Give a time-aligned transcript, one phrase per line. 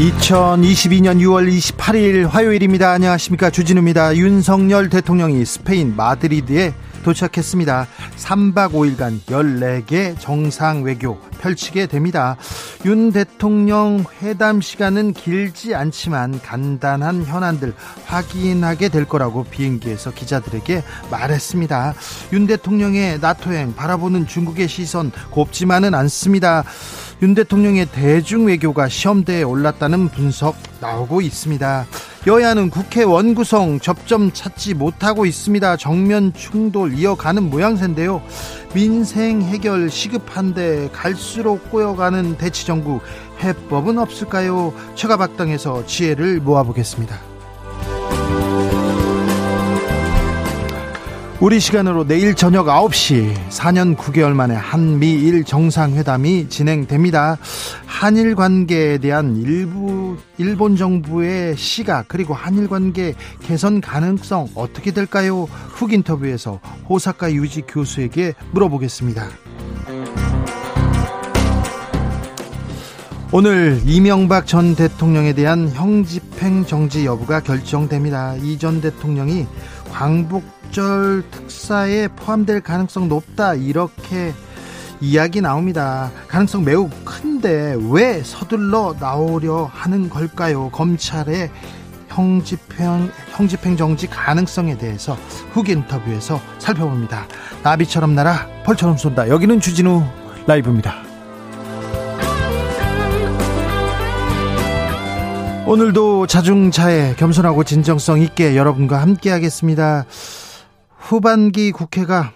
[0.00, 2.90] 2022년 6월 28일 화요일입니다.
[2.90, 3.50] 안녕하십니까.
[3.50, 4.16] 주진우입니다.
[4.16, 7.86] 윤석열 대통령이 스페인 마드리드에 도착했습니다.
[8.16, 12.38] 3박 5일간 14개 정상 외교 펼치게 됩니다.
[12.86, 17.74] 윤 대통령 회담 시간은 길지 않지만 간단한 현안들
[18.06, 21.94] 확인하게 될 거라고 비행기에서 기자들에게 말했습니다.
[22.32, 26.64] 윤 대통령의 나토행 바라보는 중국의 시선 곱지만은 않습니다.
[27.22, 31.86] 윤 대통령의 대중 외교가 시험대에 올랐다는 분석 나오고 있습니다.
[32.26, 35.76] 여야는 국회 원구성 접점 찾지 못하고 있습니다.
[35.76, 38.22] 정면 충돌 이어가는 모양새인데요.
[38.74, 43.00] 민생 해결 시급한데 갈수록 꼬여가는 대치정부
[43.42, 44.72] 해법은 없을까요?
[44.94, 47.29] 최가박당에서 지혜를 모아보겠습니다.
[51.40, 57.38] 우리 시간으로 내일 저녁 9시 4년 9개월 만에 한미일 정상회담이 진행됩니다.
[57.86, 65.44] 한일 관계에 대한 일부 일본 정부의 시각 그리고 한일 관계 개선 가능성 어떻게 될까요?
[65.44, 69.26] 훅 인터뷰에서 호사카 유지 교수에게 물어보겠습니다.
[73.32, 78.34] 오늘 이명박 전 대통령에 대한 형집행 정지 여부가 결정됩니다.
[78.42, 79.46] 이 전 대통령이
[79.90, 84.32] 광복 절 특사에 포함될 가능성 높다 이렇게
[85.00, 86.10] 이야기 나옵니다.
[86.28, 90.70] 가능성 매우 큰데 왜 서둘러 나오려 하는 걸까요?
[90.70, 91.50] 검찰의
[92.08, 95.16] 형집행, 형집행 정지 가능성에 대해서
[95.52, 97.26] 후 인터뷰에서 살펴봅니다.
[97.62, 99.28] 나비처럼 날아 펄처럼 쏜다.
[99.28, 100.04] 여기는 주진우
[100.46, 100.96] 라이브입니다.
[105.66, 110.04] 오늘도 자중자애 겸손하고 진정성 있게 여러분과 함께 하겠습니다.
[111.10, 112.32] 후반기 국회가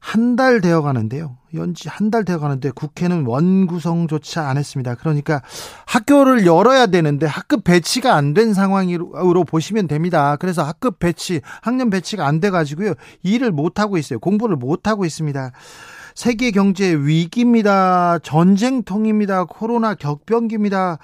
[0.00, 1.36] 한 달 되어 가는데요.
[1.54, 4.96] 연지 한 달 되어 가는데 국회는 원구성조차 안 했습니다.
[4.96, 5.40] 그러니까
[5.86, 10.34] 학교를 열어야 되는데 학급 배치가 안 된 상황으로 보시면 됩니다.
[10.34, 12.94] 그래서 학급 배치, 학년 배치가 안 돼 가지고요.
[13.22, 14.18] 일을 못 하고 있어요.
[14.18, 15.52] 공부를 못 하고 있습니다.
[16.16, 18.18] 세계 경제 위기입니다.
[18.18, 19.44] 전쟁통입니다.
[19.44, 20.98] 코로나 격변기입니다.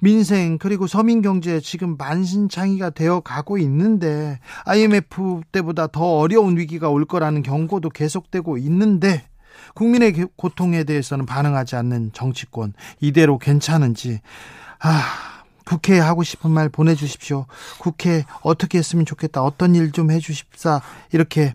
[0.00, 7.04] 민생 그리고 서민 경제 지금 만신창이가 되어 가고 있는데 IMF 때보다 더 어려운 위기가 올
[7.04, 9.24] 거라는 경고도 계속되고 있는데
[9.74, 14.20] 국민의 고통에 대해서는 반응하지 않는 정치권 이대로 괜찮은지
[14.80, 15.02] 아
[15.66, 17.46] 국회에 하고 싶은 말 보내주십시오.
[17.80, 19.42] 국회 어떻게 했으면 좋겠다.
[19.42, 20.80] 어떤 일 좀 해주십사.
[21.12, 21.54] 이렇게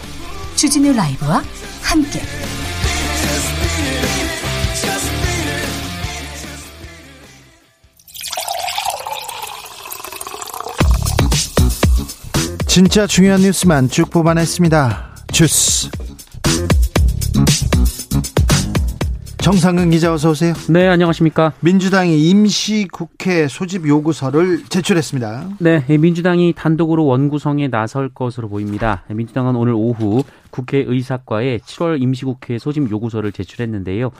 [0.61, 1.41] 주진우 라이브와
[1.81, 2.21] 함께
[12.67, 15.15] 진짜 중요한 뉴스만 쭉 뽑아냈습니다.
[15.31, 15.89] 주스
[19.41, 20.53] 정상근 기자 어서 오세요.
[20.69, 21.53] 네, 안녕하십니까.
[21.61, 25.49] 민주당이 임시국회 소집 요구서를 제출했습니다.
[25.59, 29.03] 네, 민주당이 단독으로 원구성에 나설 것으로 보입니다.
[29.09, 34.11] 민주당은 오늘 오후 국회 의사과에 7월 임시국회 소집 요구서를 제출했는데요.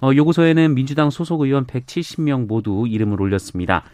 [0.00, 3.84] 어, 요구서에는 민주당 소속 의원 170명 모두 이름을 올렸습니다.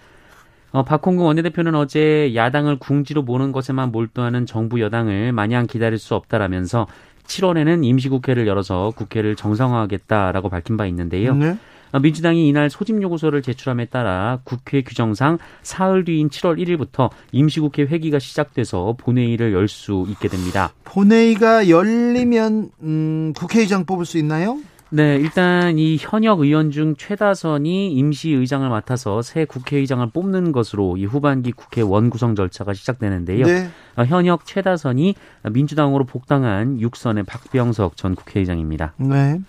[0.70, 6.86] 어, 박홍근 원내대표는 어제 야당을 궁지로 모는 것에만 몰두하는 정부 여당을 마냥 기다릴 수 없다라면서
[7.26, 11.34] 7월에는 임시국회를 열어서 국회를 정상화하겠다라고 밝힌 바 있는데요.
[11.34, 11.56] 네.
[11.93, 18.19] 어, 민주당이 이날 소집 요구서를 제출함에 따라 국회 규정상 사흘 뒤인 7월 1일부터 임시국회 회기가
[18.19, 20.73] 시작돼서 본회의를 열 수 있게 됩니다.
[20.84, 24.58] 본회의가 열리면 음, 국회의장 뽑을 수 있나요?
[24.90, 31.04] 네, 일단 이 현역 의원 중 최다선이 임시 의장을 맡아서 새 국회의장을 뽑는 것으로 이
[31.04, 33.46] 후반기 국회 원구성 절차가 시작되는데요.
[33.46, 33.68] 네.
[33.96, 35.16] 어, 현역 최다선이
[35.50, 38.94] 민주당으로 복당한 육선의 박병석 전 국회의장입니다.
[38.98, 39.40] 네.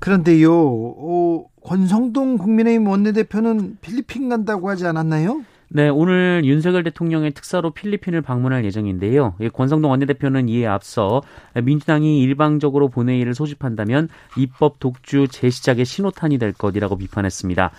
[0.00, 5.42] 그런데요, 어, 권성동 국민의힘 원내대표는 필리핀 간다고 하지 않았나요?
[5.72, 9.34] 네, 오늘 윤석열 대통령의 특사로 필리핀을 방문할 예정인데요.
[9.52, 11.22] 권성동 원내대표는 이에 앞서
[11.62, 17.70] 민주당이 일방적으로 본회의를 소집한다면 입법 독주 재시작의 신호탄이 될 것이라고 비판했습니다.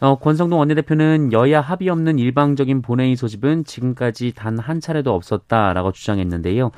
[0.00, 6.70] 어, 권성동 원내대표는 여야 합의 없는 일방적인 본회의 소집은 지금까지 단 한 차례도 없었다라고 주장했는데요.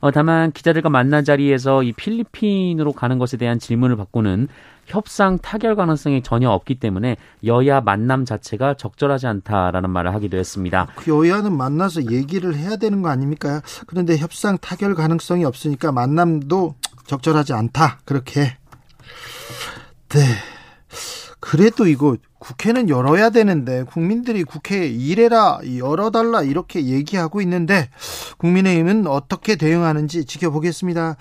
[0.00, 4.48] 어, 다만 기자들과 만난 자리에서 이 필리핀으로 가는 것에 대한 질문을 받고는
[4.86, 10.88] 협상 타결 가능성이 전혀 없기 때문에 여야 만남 자체가 적절하지 않다라는 말을 하기도 했습니다.
[10.96, 13.62] 그 여야는 만나서 얘기를 해야 되는 거 아닙니까?
[13.86, 16.74] 그런데 협상 타결 가능성이 없으니까 만남도
[17.06, 18.00] 적절하지 않다.
[18.04, 18.56] 그렇게.
[20.08, 20.20] 네.
[21.40, 27.88] 그래도 이거 국회는 열어야 되는데 국민들이 국회 일해라 열어달라 이렇게 얘기하고 있는데
[28.38, 31.16] 국민의힘은 어떻게 대응하는지 지켜보겠습니다.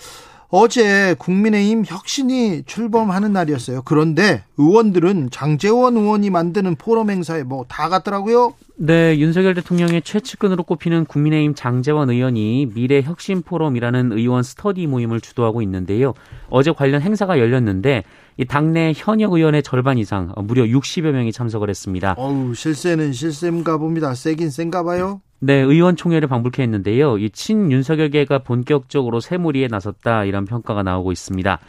[0.54, 3.84] 어제 국민의힘 혁신이 출범하는 날이었어요.
[3.86, 8.54] 그런데 의원들은 장재원 의원이 만드는 포럼 행사에 뭐 다 갔더라고요.
[8.76, 15.62] 네, 윤석열 대통령의 최측근으로 꼽히는 국민의힘 장재원 의원이 미래 혁신 포럼이라는 의원 스터디 모임을 주도하고
[15.62, 16.14] 있는데요.
[16.50, 18.04] 어제 관련 행사가 열렸는데
[18.38, 22.16] 이 당내 현역 의원의 절반 이상 무려 60여 명이 참석을 했습니다.
[22.18, 24.14] 어우, 실세는 실세인가 봅니다.
[24.16, 25.22] 세긴 센가 봐요.
[25.44, 27.18] 네, 의원총회를 방불케 했는데요.
[27.18, 31.60] 이 친윤석열계가 본격적으로 새무리에 나섰다 이런 평가가 나오고 있습니다.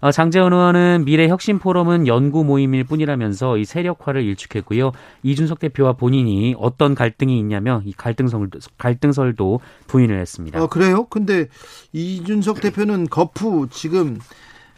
[0.00, 4.92] 어, 장재원 의원은 미래혁신포럼은 연구 모임일 뿐이라면서 이 세력화를 일축했고요.
[5.24, 8.48] 이준석 대표와 본인이 어떤 갈등이 있냐며 이 갈등설,
[8.78, 10.62] 갈등설도 부인을 했습니다.
[10.62, 11.06] 어, 그래요?
[11.06, 11.48] 근데
[11.92, 14.20] 이준석 대표는 거푸 지금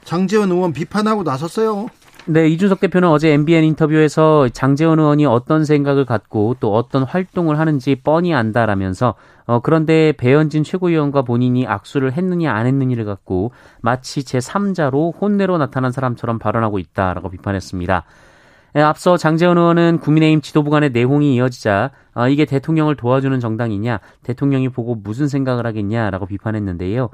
[0.04, 1.88] 장재원 의원 비판하고 나섰어요.
[2.26, 7.94] 네, 이준석 대표는 어제 MBN 인터뷰에서 장재원 의원이 어떤 생각을 갖고 또 어떤 활동을 하는지
[7.96, 9.14] 뻔히 안다라면서
[9.46, 16.38] 어, 그런데 배현진 최고위원과 본인이 악수를 했느냐 안 했느냐를 갖고 마치 제3자로 혼내로 나타난 사람처럼
[16.38, 18.04] 발언하고 있다라고 비판했습니다.
[18.76, 24.68] 예, 앞서 장재원 의원은 국민의힘 지도부 간의 내홍이 이어지자 어, 이게 대통령을 도와주는 정당이냐, 대통령이
[24.68, 27.08] 보고 무슨 생각을 하겠냐라고 비판했는데요.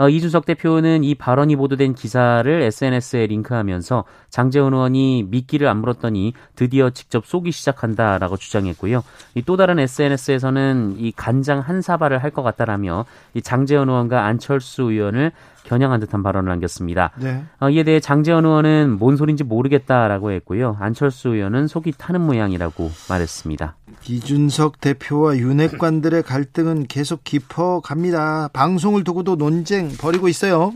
[0.00, 6.88] 어, 이준석 대표는 이 발언이 보도된 기사를 SNS에 링크하면서 장재원 의원이 미끼를 안 물었더니 드디어
[6.88, 9.04] 직접 쏘기 시작한다라고 주장했고요.
[9.34, 13.04] 이 또 다른 SNS에서는 이 간장 한 사발을 할 것 같다라며
[13.34, 15.32] 이 장재원 의원과 안철수 의원을
[15.64, 17.10] 겨냥한 듯한 발언을 남겼습니다.
[17.20, 17.44] 네.
[17.60, 20.76] 어, 이에 대해 장재원 의원은 뭔 소린지 모르겠다라고 했고요.
[20.80, 23.74] 안철수 의원은 속이 타는 모양이라고 말했습니다.
[24.06, 28.48] 이준석 대표와 윤핵관들의 갈등은 계속 깊어갑니다.
[28.52, 30.72] 방송을 두고도 논쟁 벌이고 있어요.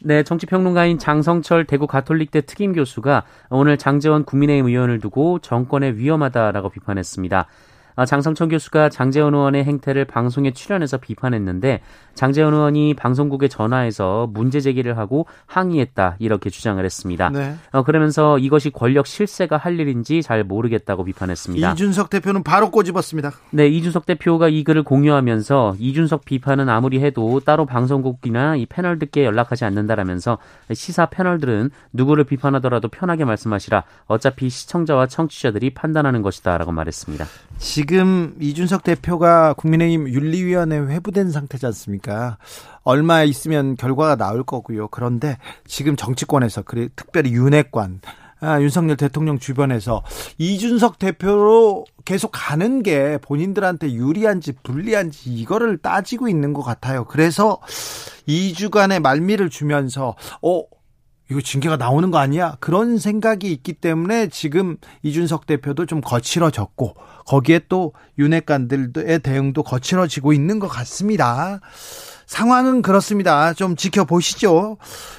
[0.00, 7.46] 네, 정치평론가인 장성철 대구 가톨릭대 특임 교수가 오늘 장재원 국민의힘 의원을 두고 정권에 위험하다라고 비판했습니다.
[7.96, 11.80] 아, 장성천 교수가 장재원 의원의 행태를 방송에 출연해서 비판했는데
[12.14, 17.30] 장재원 의원이 방송국에 전화해서 문제 제기를 하고 항의했다 이렇게 주장을 했습니다.
[17.30, 17.54] 네.
[17.72, 21.72] 어, 그러면서 이것이 권력 실세가 할 일인지 잘 모르겠다고 비판했습니다.
[21.72, 23.32] 이준석 대표는 바로 꼬집었습니다.
[23.50, 29.64] 네, 이준석 대표가 이 글을 공유하면서 이준석 비판은 아무리 해도 따로 방송국이나 이 패널들께 연락하지
[29.64, 30.38] 않는다라면서
[30.72, 33.84] 시사 패널들은 누구를 비판하더라도 편하게 말씀하시라.
[34.06, 37.24] 어차피 시청자와 청취자들이 판단하는 것이다라고 말했습니다.
[37.58, 37.85] 지금
[38.40, 42.38] 이준석 대표가 국민의힘 윤리위원회 회부된 상태지 않습니까?
[42.82, 44.88] 얼마 있으면 결과가 나올 거고요.
[44.88, 48.00] 그런데 지금 정치권에서 그래 특별히 윤핵관
[48.40, 50.02] 아, 윤석열 대통령 주변에서
[50.38, 57.04] 이준석 대표로 계속 가는 게 본인들한테 유리한지 불리한지 이거를 따지고 있는 것 같아요.
[57.06, 57.58] 그래서
[58.28, 60.62] 2주간의 말미를 주면서 어
[61.30, 62.56] 이거 징계가 나오는 거 아니야?
[62.60, 66.94] 그런 생각이 있기 때문에 지금 이준석 대표도 좀 거칠어졌고
[67.26, 71.60] 거기에 또 윤핵관들의 대응도 거칠어지고 있는 것 같습니다.
[72.26, 73.52] 상황은 그렇습니다.
[73.54, 74.78] 좀 지켜보시죠.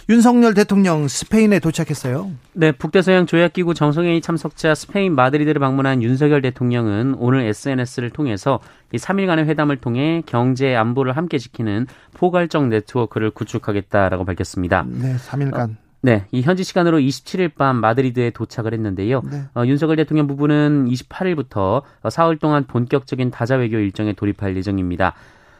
[0.09, 2.31] 윤석열 대통령 스페인에 도착했어요.
[2.51, 8.59] 네, 북대서양 조약기구 정성회의 참석자 스페인 마드리드를 방문한 윤석열 대통령은 오늘 SNS를 통해서
[8.91, 14.85] 이 3일간의 회담을 통해 경제 안보를 함께 지키는 포괄적 네트워크를 구축하겠다라고 밝혔습니다.
[14.87, 15.71] 네, 3일간.
[15.71, 19.21] 어, 네, 이 현지 시간으로 27일 밤 마드리드에 도착을 했는데요.
[19.29, 19.43] 네.
[19.55, 25.15] 어, 윤석열 대통령 부부는 28일부터 사흘 동안 본격적인 다자 외교 일정에 돌입할 예정입니다.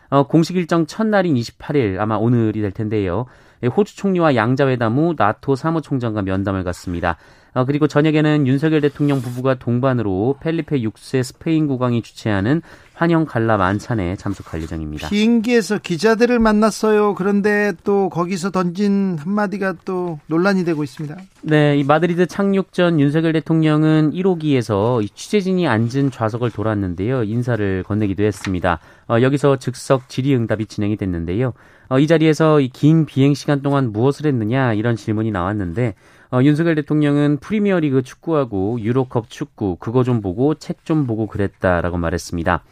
[0.09, 3.25] 어, 공식 일정 첫날인 28일 아마 오늘이 될 텐데요.
[3.61, 7.17] 호주 총리와 양자회담 후 나토 사무총장과 면담을 갖습니다.
[7.53, 12.61] 어, 그리고 저녁에는 윤석열 대통령 부부가 동반으로 펠리페 6세 스페인 국왕이 주최하는
[12.93, 15.09] 환영 갈라 만찬에 참석할 예정입니다.
[15.09, 17.13] 비행기에서 기자들을 만났어요.
[17.13, 21.15] 그런데 또 거기서 던진 한마디가 또 논란이 되고 있습니다.
[21.43, 27.23] 네, 이 마드리드 착륙 전 윤석열 대통령은 1호기에서 취재진이 앉은 좌석을 돌았는데요.
[27.23, 28.79] 인사를 건네기도 했습니다.
[29.07, 31.53] 어, 여기서 즉석 질의응답이 진행이 됐는데요.
[31.89, 35.95] 어, 이 자리에서 이 긴 비행 시간 동안 무엇을 했느냐 이런 질문이 나왔는데
[36.31, 42.63] 어, 윤석열 대통령은 프리미어리그 축구하고 유로컵 축구 그거 좀 보고 책 좀 보고 그랬다라고 말했습니다.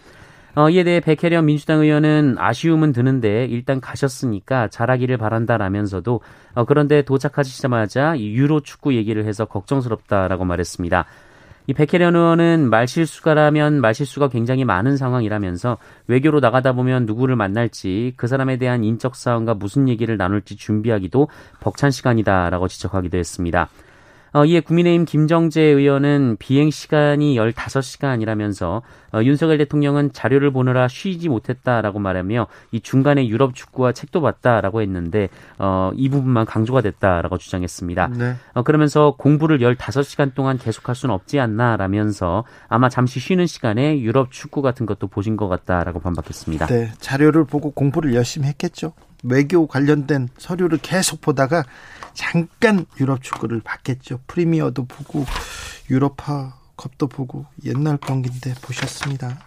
[0.55, 6.21] 어, 이에 대해 백혜련 민주당 의원은 아쉬움은 드는데 일단 가셨으니까 잘하기를 바란다라면서도
[6.53, 11.05] 어, 그런데 도착하시자마자 유로 축구 얘기를 해서 걱정스럽다라고 말했습니다.
[11.67, 18.57] 이 백혜련 의원은 말실수가라면 말실수가 굉장히 많은 상황이라면서 외교로 나가다 보면 누구를 만날지 그 사람에
[18.57, 21.27] 대한 인적 사항과 무슨 얘기를 나눌지 준비하기도
[21.59, 23.69] 벅찬 시간이다라고 지적하기도 했습니다.
[24.35, 28.81] 어, 이에 국민의힘 김정재 의원은 비행 시간이 15시간이라면서
[29.13, 35.29] 어, 윤석열 대통령은 자료를 보느라 쉬지 못했다라고 말하며 이 중간에 유럽 축구와 책도 봤다라고 했는데
[35.57, 38.09] 어, 이 부분만 강조가 됐다라고 주장했습니다.
[38.09, 38.35] 네.
[38.53, 44.61] 어, 그러면서 공부를 15시간 동안 계속할 수는 없지 않나라면서 아마 잠시 쉬는 시간에 유럽 축구
[44.61, 46.65] 같은 것도 보신 것 같다라고 반박했습니다.
[46.65, 48.91] 네, 자료를 보고 공부를 열심히 했겠죠.
[49.27, 51.63] 외교 관련된 서류를 계속 보다가
[52.13, 54.19] 잠깐 유럽 축구를 봤겠죠.
[54.27, 55.25] 프리미어도 보고
[55.89, 59.39] 유로파 컵도 보고 옛날 경기인데 보셨습니다.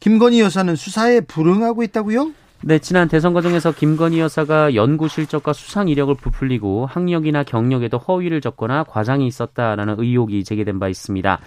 [0.00, 2.32] 김건희 여사는 수사에 불응하고 있다고요?
[2.64, 8.84] 네, 지난 대선 과정에서 김건희 여사가 연구 실적과 수상 이력을 부풀리고 학력이나 경력에도 허위를 적거나
[8.84, 11.40] 과장이 있었다라는 의혹이 제기된 바 있습니다.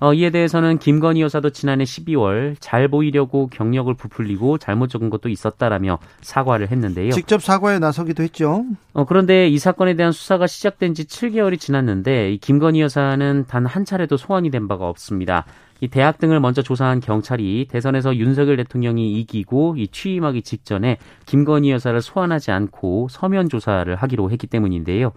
[0.00, 5.98] 어, 이에 대해서는 김건희 여사도 지난해 12월 잘 보이려고 경력을 부풀리고 잘못 적은 것도 있었다라며
[6.20, 7.10] 사과를 했는데요.
[7.12, 8.64] 직접 사과에 나서기도 했죠.
[8.92, 13.84] 어, 그런데 이 사건에 대한 수사가 시작된 지 7개월이 지났는데 이 김건희 여사는 단 한
[13.84, 15.44] 차례도 소환이 된 바가 없습니다.
[15.80, 22.00] 이 대학 등을 먼저 조사한 경찰이 대선에서 윤석열 대통령이 이기고 이 취임하기 직전에 김건희 여사를
[22.00, 25.12] 소환하지 않고 서면 조사를 하기로 했기 때문인데요.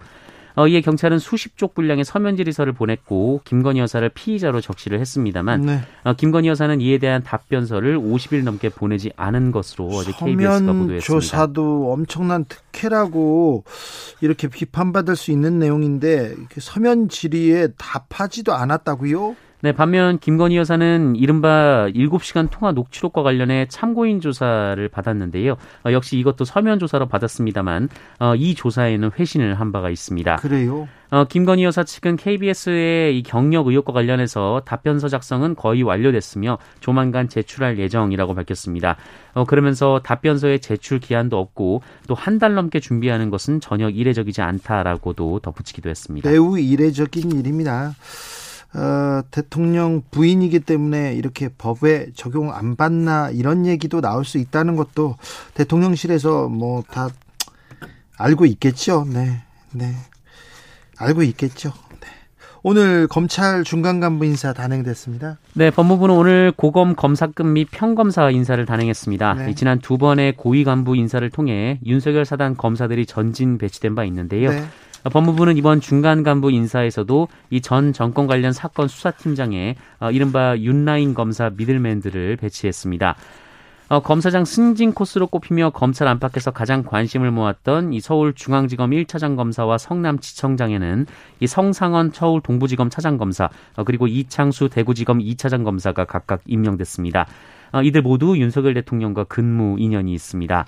[0.55, 5.81] 어, 이에 경찰은 수십 쪽 분량의 서면 질의서를 보냈고 김건희 여사를 피의자로 적시를 했습니다만 네.
[6.03, 11.01] 어, 김건희 여사는 이에 대한 답변서를 50일 넘게 보내지 않은 것으로 어제 KBS가 보도했습니다.
[11.01, 13.63] 조사도 엄청난 특혜라고
[14.21, 19.35] 이렇게 비판받을 수 있는 내용인데 서면 질의에 답하지도 않았다고요?
[19.63, 25.55] 네, 반면 김건희 여사는 이른바 7시간 통화 녹취록과 관련해 참고인 조사를 받았는데요.
[25.85, 27.89] 어, 역시 이것도 서면 조사로 받았습니다만
[28.19, 30.37] 어, 이 조사에는 회신을 한 바가 있습니다.
[30.37, 30.87] 그래요?
[31.11, 37.77] 어, 김건희 여사 측은 KBS의 이 경력 의혹과 관련해서 답변서 작성은 거의 완료됐으며 조만간 제출할
[37.77, 38.95] 예정이라고 밝혔습니다.
[39.33, 45.39] 어, 그러면서 답변서의 제출 기한도 없고 또 한 달 넘게 준비하는 것은 전혀 이례적이지 않다라고도
[45.43, 46.27] 덧붙이기도 했습니다.
[46.27, 47.93] 매우 이례적인 일입니다.
[48.73, 55.17] 어, 대통령 부인이기 때문에 이렇게 법에 적용 안 받나 이런 얘기도 나올 수 있다는 것도
[55.55, 57.09] 대통령실에서 뭐 다
[58.17, 59.05] 알고 있겠죠.
[59.09, 59.93] 네, 네,
[60.97, 61.73] 알고 있겠죠.
[61.99, 62.07] 네.
[62.63, 65.39] 오늘 검찰 중간 간부 인사 단행됐습니다.
[65.53, 69.33] 네, 법무부는 오늘 고검 검사급 및 평검사 인사를 단행했습니다.
[69.33, 69.55] 네.
[69.55, 74.51] 지난 두 번의 고위 간부 인사를 통해 윤석열 사단 검사들이 전진 배치된 바 있는데요.
[74.51, 74.63] 네.
[75.09, 81.49] 법무부는 이번 중간 간부 인사에서도 이 전 정권 관련 사건 수사팀장에 어, 이른바 윤라인 검사
[81.49, 83.15] 미들맨들을 배치했습니다.
[83.89, 91.05] 어, 검사장 승진 코스로 꼽히며 검찰 안팎에서 가장 관심을 모았던 이 서울중앙지검 1차장 검사와 성남지청장에는
[91.41, 97.25] 이 성상원 서울 동부지검 차장 검사 어, 그리고 이창수 대구지검 2차장 검사가 각각 임명됐습니다.
[97.73, 100.65] 어, 이들 모두 윤석열 대통령과 근무 인연이 있습니다.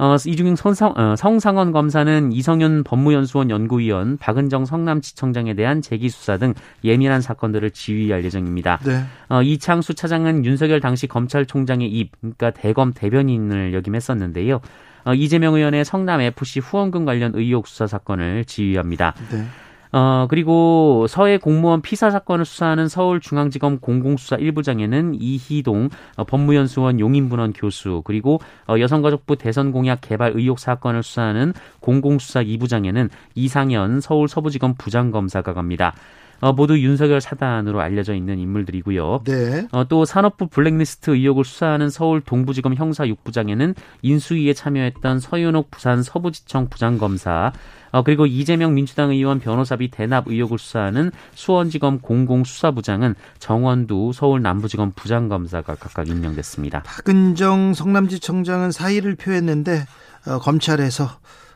[0.00, 7.20] 어, 이중인 성상, 어, 성상원 검사는 이성윤 법무연수원 연구위원, 박은정 성남지청장에 대한 재기수사 등 예민한
[7.20, 8.78] 사건들을 지휘할 예정입니다.
[8.82, 9.04] 네.
[9.28, 14.62] 어, 이창수 차장은 윤석열 당시 검찰총장의 입, 그러니까 대검 대변인을 역임했었는데요.
[15.04, 19.12] 어, 이재명 의원의 성남 FC 후원금 관련 의혹 수사 사건을 지휘합니다.
[19.30, 19.44] 네.
[19.92, 28.02] 어, 그리고 서해 공무원 피사 사건을 수사하는 서울중앙지검 공공수사 1부장에는 이희동 어, 법무연수원 용인분원 교수
[28.04, 35.54] 그리고 어, 여성가족부 대선 공약 개발 의혹 사건을 수사하는 공공수사 2부장에는 이상현 서울 서부지검 부장검사가
[35.54, 35.94] 갑니다.
[36.40, 39.22] 어, 모두 윤석열 사단으로 알려져 있는 인물들이고요.
[39.24, 39.68] 네.
[39.72, 46.68] 어, 또 산업부 블랙리스트 의혹을 수사하는 서울 동부지검 형사 6부장에는 인수위에 참여했던 서윤옥 부산 서부지청
[46.68, 47.52] 부장검사,
[47.92, 55.74] 어, 그리고 이재명 민주당 의원 변호사비 대납 의혹을 수사하는 수원지검 공공수사부장은 정원두 서울 남부지검 부장검사가
[55.74, 56.82] 각각 임명됐습니다.
[56.84, 59.84] 박은정 성남지청장은 사의를 표했는데
[60.26, 61.08] 어, 검찰에서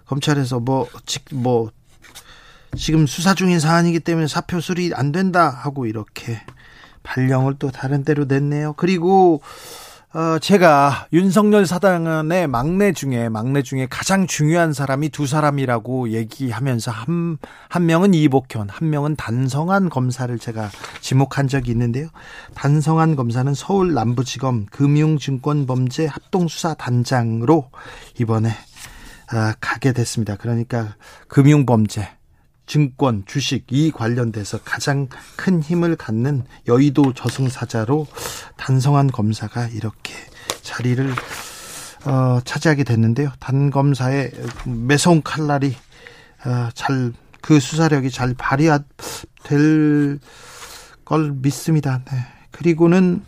[0.07, 0.87] 검찰에서 뭐,
[1.33, 1.71] 뭐,
[2.77, 6.41] 지금 수사 중인 사안이기 때문에 사표 수리 안 된다 하고 이렇게
[7.03, 8.75] 발령을 또 다른 데로 냈네요.
[8.75, 9.41] 그리고
[10.15, 17.39] 어, 제가 윤석열 사당의 막내 중에 막내 중에 가장 중요한 사람이 두 사람이라고 얘기하면서 한,
[17.69, 22.09] 한 명은 이복현, 한 명은 단성한 검사를 제가 지목한 적이 있는데요.
[22.55, 27.71] 단성한 검사는 서울 남부지검 금융증권범죄 합동수사 단장으로
[28.21, 28.51] 이번에
[29.33, 30.37] 아, 가게 됐습니다.
[30.37, 30.95] 그러니까
[31.27, 32.09] 금융범죄
[32.67, 38.07] 증권, 주식 이 관련돼서 가장 큰 힘을 갖는 여의도 저승사자로
[38.57, 40.15] 단성한 검사가 이렇게
[40.63, 41.15] 자리를
[42.07, 43.31] 어, 차지하게 됐는데요.
[43.39, 44.33] 단 검사의
[44.67, 45.75] 매서운 칼날이
[46.45, 50.19] 어, 잘그 수사력이 잘 발휘될
[51.05, 52.03] 걸 믿습니다.
[52.11, 52.19] 네.
[52.51, 53.23] 그리고는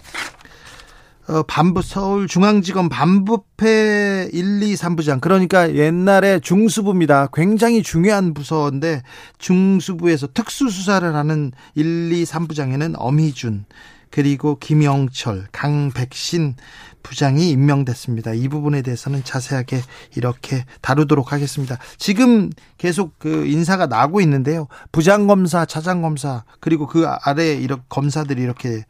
[1.28, 7.28] 어, 반부 서울중앙지검 반부패 1, 2, 3부장 그러니까 옛날에 중수부입니다.
[7.32, 9.02] 굉장히 중요한 부서인데
[9.38, 13.64] 중수부에서 특수수사를 하는 1, 2, 3부장에는 엄희준
[14.10, 16.54] 그리고 김영철, 강백신
[17.02, 18.34] 부장이 임명됐습니다.
[18.34, 19.80] 이 부분에 대해서는 자세하게
[20.16, 21.78] 이렇게 다루도록 하겠습니다.
[21.98, 24.68] 지금 계속 그 인사가 나고 있는데요.
[24.90, 28.84] 부장검사, 차장검사, 그리고 그 아래 검사들이 이렇게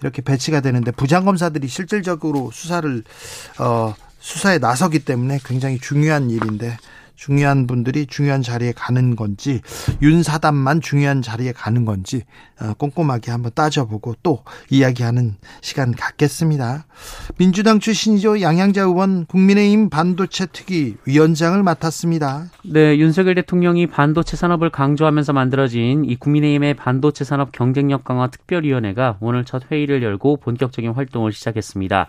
[0.00, 3.02] 이렇게 배치가 되는데 부장검사들이 실질적으로 수사를
[3.58, 6.76] 어 수사에 나서기 때문에 굉장히 중요한 일인데
[7.16, 9.60] 중요한 분들이 중요한 자리에 가는 건지
[10.02, 12.22] 윤사단만 중요한 자리에 가는 건지
[12.60, 16.86] 어, 꼼꼼하게 한번 따져보고 또 이야기하는 시간 갖겠습니다.
[17.38, 22.50] 민주당 출신이죠 양양자 의원 국민의힘 반도체 특위 위원장을 맡았습니다.
[22.64, 29.44] 네, 윤석열 대통령이 반도체 산업을 강조하면서 만들어진 이 국민의힘의 반도체 산업 경쟁력 강화 특별위원회가 오늘
[29.44, 32.06] 첫 회의를 열고 본격적인 활동을 시작했습니다.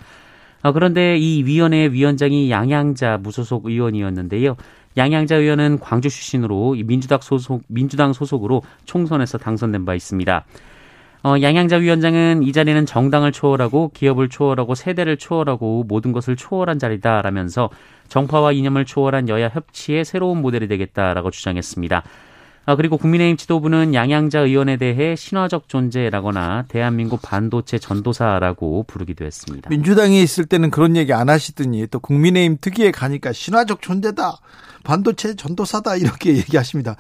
[0.64, 4.56] 어, 그런데 이 위원회 위원장이 양양자 무소속 의원이었는데요.
[4.98, 10.46] 양양자 의원은 광주 출신으로 민주당 소속 민주당 소속으로 총선에서 당선된 바 있습니다.
[11.24, 17.70] 어, 양양자 위원장은 이 자리는 정당을 초월하고 기업을 초월하고 세대를 초월하고 모든 것을 초월한 자리다라면서
[18.08, 22.04] 정파와 이념을 초월한 여야 협치의 새로운 모델이 되겠다라고 주장했습니다.
[22.68, 29.70] 아, 그리고 국민의힘 지도부는 양양자 의원에 대해 신화적 존재라거나 대한민국 반도체 전도사라고 부르기도 했습니다.
[29.70, 34.40] 민주당에 있을 때는 그런 얘기 안 하시더니 또 국민의힘 특위에 가니까 신화적 존재다.
[34.84, 36.98] 반도체 전도사다 이렇게 얘기하십니다.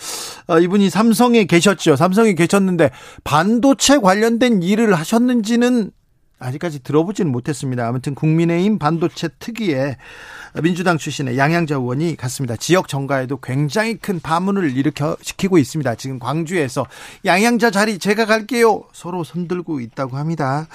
[0.47, 1.97] 아, 이분이 삼성에 계셨죠.
[1.97, 2.91] 삼성에 계셨는데
[3.25, 5.91] 반도체 관련된 일을 하셨는지는
[6.39, 7.87] 아직까지 들어보지는 못했습니다.
[7.87, 9.97] 아무튼 국민의힘 반도체 특위에
[10.61, 12.55] 민주당 출신의 양양자 의원이 갔습니다.
[12.55, 15.95] 지역 정가에도 굉장히 큰 파문을 일으켜 시키고 있습니다.
[15.95, 16.85] 지금 광주에서
[17.25, 18.83] 양양자 자리 제가 갈게요.
[18.93, 20.67] 서로 손들고 있다고 합니다.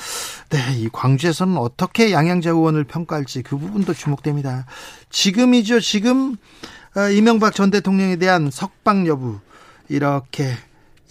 [0.50, 4.66] 네, 이 광주에서는 어떻게 양양자 의원을 평가할지 그 부분도 주목됩니다.
[5.10, 5.80] 지금이죠.
[5.80, 6.36] 지금
[6.96, 9.38] 어, 이명박 전 대통령에 대한 석방 여부
[9.88, 10.54] 이렇게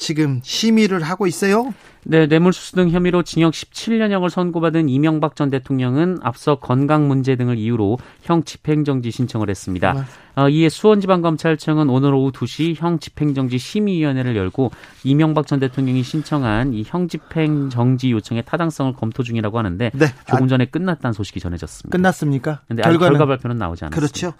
[0.02, 1.76] 지금 심의를 하고 있어요.
[2.04, 8.00] 네, 뇌물수수 등 혐의로 징역 17년형을 선고받은 이명박 전 대통령은 앞서 건강 문제 등을 이유로
[8.24, 10.08] 형 집행정지 신청을 했습니다.
[10.36, 14.72] 어, 이에 수원지방검찰청은 오늘 오후 2시 형 집행정지 심의위원회를 열고
[15.04, 20.06] 이명박 전 대통령이 신청한 이 형 집행정지 요청의 타당성을 검토 중이라고 하는데 네.
[20.28, 21.96] 조금 전에 끝났다는 소식이 전해졌습니다.
[21.96, 22.62] 끝났습니까?
[22.68, 24.00] 근데 결과는, 결과 발표는 나오지 않았습니다.
[24.00, 24.34] 그렇죠.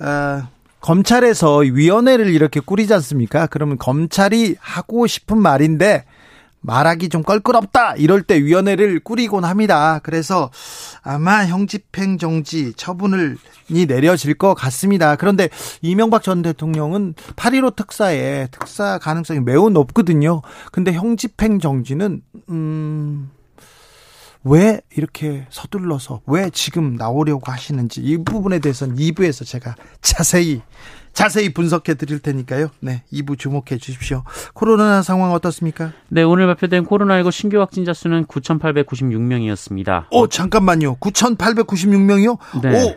[0.00, 0.61] 어...
[0.82, 3.46] 검찰에서 위원회를 이렇게 꾸리지 않습니까?
[3.46, 6.04] 그러면 검찰이 하고 싶은 말인데
[6.60, 10.00] 말하기 좀 껄끄럽다 이럴 때 위원회를 꾸리곤 합니다.
[10.02, 10.50] 그래서
[11.02, 13.36] 아마 형집행 정지 처분을
[13.68, 15.16] 이 내려질 것 같습니다.
[15.16, 15.48] 그런데
[15.82, 20.42] 이명박 전 대통령은 8.15 특사에 특사 가능성이 매우 높거든요.
[20.70, 23.30] 근데 형집행 정지는 음.
[24.44, 30.62] 왜 이렇게 서둘러서 왜 지금 나오려고 하시는지 이 부분에 대해서는 2부에서 제가 자세히
[31.12, 32.68] 자세히 분석해 드릴 테니까요.
[32.80, 34.24] 네, 2부 주목해 주십시오.
[34.54, 35.92] 코로나 상황 어떻습니까?
[36.08, 40.06] 네, 오늘 발표된 코로나19 신규 확진자 수는 9,896명이었습니다.
[40.10, 40.96] 오, 잠깐만요.
[40.96, 42.38] 9,896명이요?
[42.62, 42.84] 네.
[42.84, 42.96] 오,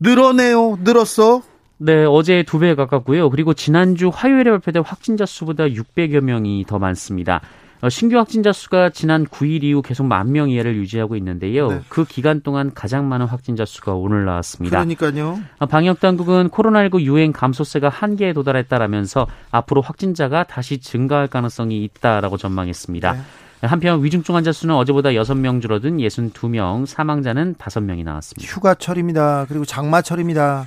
[0.00, 0.78] 늘어네요.
[0.82, 1.42] 늘었어.
[1.78, 3.30] 네, 어제 두 배 가깝고요.
[3.30, 7.40] 그리고 지난주 화요일에 발표된 확진자 수보다 600여 명이 더 많습니다.
[7.82, 11.68] 어, 신규 확진자 수가 지난 9일 이후 계속 만 명 이하를 유지하고 있는데요.
[11.68, 11.80] 네.
[11.88, 14.76] 그 기간 동안 가장 많은 확진자 수가 오늘 나왔습니다.
[14.84, 15.40] 그러니까요.
[15.58, 23.12] 어, 방역 당국은 코로나19 유행 감소세가 한계에 도달했다라면서 앞으로 확진자가 다시 증가할 가능성이 있다라고 전망했습니다.
[23.12, 23.20] 네.
[23.62, 28.50] 한편 위중증 환자 수는 어제보다 6명 줄어든 62명, 사망자는 5명이 나왔습니다.
[28.50, 29.46] 휴가철입니다.
[29.48, 30.64] 그리고 장마철입니다.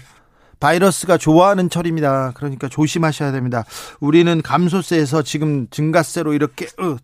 [0.64, 2.32] 바이러스가 좋아하는 철입니다.
[2.36, 3.66] 그러니까 조심하셔야 됩니다.
[4.00, 6.96] 우리는 감소세에서 지금 증가세로 이렇게 어,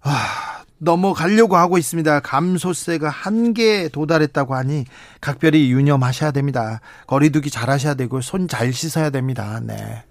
[0.00, 2.20] 아, 넘어가려고 하고 있습니다.
[2.20, 4.86] 감소세가 한계에 도달했다고 하니
[5.20, 6.80] 각별히 유념하셔야 됩니다.
[7.06, 9.60] 거리두기 잘 하셔야 되고 손 잘 씻어야 됩니다.
[9.62, 10.02] 네.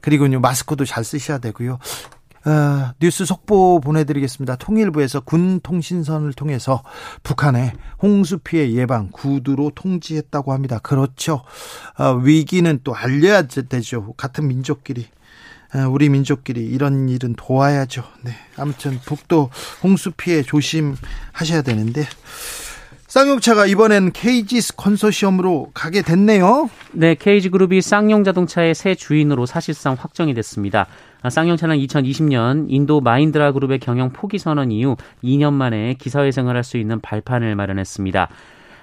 [0.00, 1.78] 그리고요 마스크도 잘 쓰셔야 되고요.
[2.48, 4.56] 어, 뉴스 속보 보내드리겠습니다.
[4.56, 6.82] 통일부에서 군 통신선을 통해서
[7.22, 10.78] 북한의 홍수 피해 예방 구두로 통지했다고 합니다.
[10.78, 11.42] 그렇죠.
[11.98, 14.14] 어, 위기는 또 알려야 되죠.
[14.16, 15.06] 같은 민족끼리.
[15.74, 18.02] 어, 우리 민족끼리 이런 일은 도와야죠.
[18.22, 18.32] 네.
[18.56, 19.50] 아무튼 북도
[19.82, 22.06] 홍수 피해 조심하셔야 되는데
[23.08, 26.70] 쌍용차가 이번엔 KG 컨소시엄으로 가게 됐네요.
[26.92, 30.86] 네, KG그룹이 쌍용 자동차의 새 주인으로 사실상 확정이 됐습니다.
[31.22, 36.76] 아, 쌍용차는 2020년 인도 마인드라 그룹의 경영 포기 선언 이후 2년 만에 기사회생을 할 수
[36.76, 38.28] 있는 발판을 마련했습니다.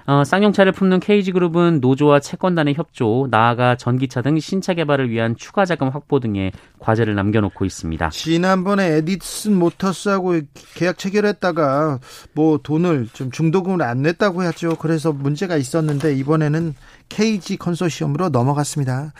[0.06, 5.88] 어, 쌍용차를 품는 KG그룹은 노조와 채권단의 협조, 나아가 전기차 등 신차 개발을 위한 추가 자금
[5.88, 8.10] 확보 등의 과제를 남겨놓고 있습니다.
[8.10, 10.40] 지난번에 에디슨 모터스하고
[10.74, 11.98] 계약 체결했다가
[12.34, 14.76] 뭐 돈을 좀 중도금을 안 냈다고 했죠.
[14.76, 16.74] 그래서 문제가 있었는데 이번에는
[17.08, 19.12] KG 컨소시엄으로 넘어갔습니다.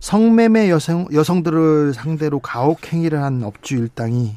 [0.00, 4.36] 성매매 여성 여성들을 상대로 가혹 행위를 한 업주 일당이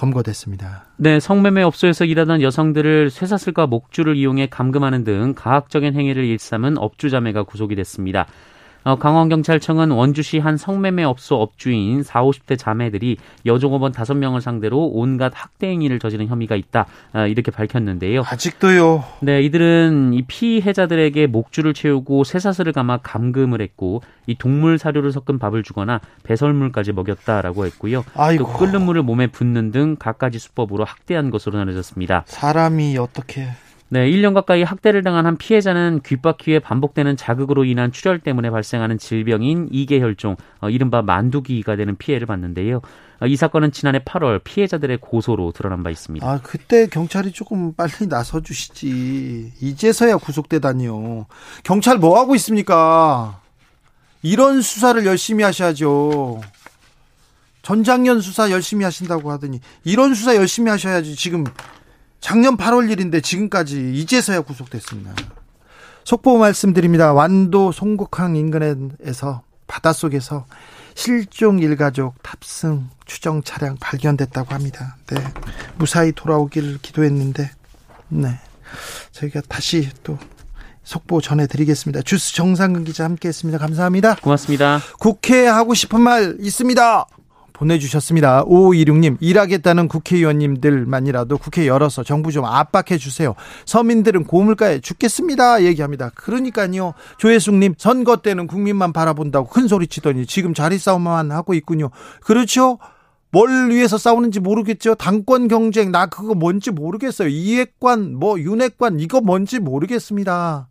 [0.00, 0.86] 검거됐습니다.
[0.96, 7.76] 네, 성매매 업소에서 일하던 여성들을 쇠사슬과 목줄을 이용해 감금하는 등 가학적인 행위를 일삼은 업주자매가 구속이
[7.76, 8.26] 됐습니다.
[8.82, 15.68] 어, 강원경찰청은 원주시 한 성매매 업소 업주인 4, 50대 자매들이 여종업원 5명을 상대로 온갖 학대
[15.68, 16.86] 행위를 저지른 혐의가 있다.
[17.12, 18.22] 어, 이렇게 밝혔는데요.
[18.24, 19.04] 아직도요.
[19.20, 25.62] 네, 이들은 이 피해자들에게 목줄을 채우고 쇠사슬을 감아 감금을 했고 이 동물 사료를 섞은 밥을
[25.62, 28.04] 주거나 배설물까지 먹였다라고 했고요.
[28.14, 28.44] 아이고.
[28.44, 32.24] 또 끓는 물을 몸에 붓는 등 갖가지 수법으로 학대한 것으로 전해졌습니다.
[32.26, 33.48] 사람이 어떻게
[33.92, 39.68] 네, 1년 가까이 학대를 당한 한 피해자는 귓바퀴에 반복되는 자극으로 인한 출혈 때문에 발생하는 질병인
[39.72, 42.82] 이계혈종, 어, 이른바 만두기가 되는 피해를 봤는데요.
[43.20, 46.24] 어, 이 사건은 지난해 8월 피해자들의 고소로 드러난 바 있습니다.
[46.24, 49.54] 아, 그때 경찰이 조금 빨리 나서 주시지.
[49.60, 51.26] 이제서야 구속되다니요.
[51.64, 53.40] 경찰 뭐 하고 있습니까?
[54.22, 56.40] 이런 수사를 열심히 하셔야죠.
[57.62, 61.44] 전장년 수사 열심히 하신다고 하더니 이런 수사 열심히 하셔야지 지금
[62.20, 65.14] 작년 8월 일인데 지금까지 이제서야 구속됐습니다.
[66.04, 67.12] 속보 말씀드립니다.
[67.12, 70.46] 완도 송곡항 인근에서 바닷속에서
[70.94, 74.96] 실종 일가족 탑승 추정 차량 발견됐다고 합니다.
[75.06, 75.22] 네.
[75.76, 77.50] 무사히 돌아오기를 기도했는데,
[78.08, 78.38] 네.
[79.12, 80.18] 저희가 다시 또
[80.82, 82.02] 속보 전해드리겠습니다.
[82.02, 83.58] 주스 정상근 기자 함께 했습니다.
[83.58, 84.16] 감사합니다.
[84.16, 84.80] 고맙습니다.
[84.98, 87.06] 국회 하고 싶은 말 있습니다.
[87.60, 88.44] 보내주셨습니다.
[88.46, 93.34] 5526님, 일하겠다는 국회의원님들만이라도 국회 열어서 정부 좀 압박해 주세요.
[93.66, 95.62] 서민들은 고물가에 죽겠습니다.
[95.64, 96.10] 얘기합니다.
[96.14, 96.94] 그러니까요.
[97.18, 101.90] 조혜숙님, 선거 때는 국민만 바라본다고 큰 소리 치더니 지금 자리 싸움만 하고 있군요.
[102.22, 102.78] 그렇죠?
[103.30, 104.94] 뭘 위해서 싸우는지 모르겠죠.
[104.96, 107.28] 당권 경쟁, 나 그거 뭔지 모르겠어요.
[107.28, 110.66] 이핵관, 뭐, 윤핵관, 이거 뭔지 모르겠습니다.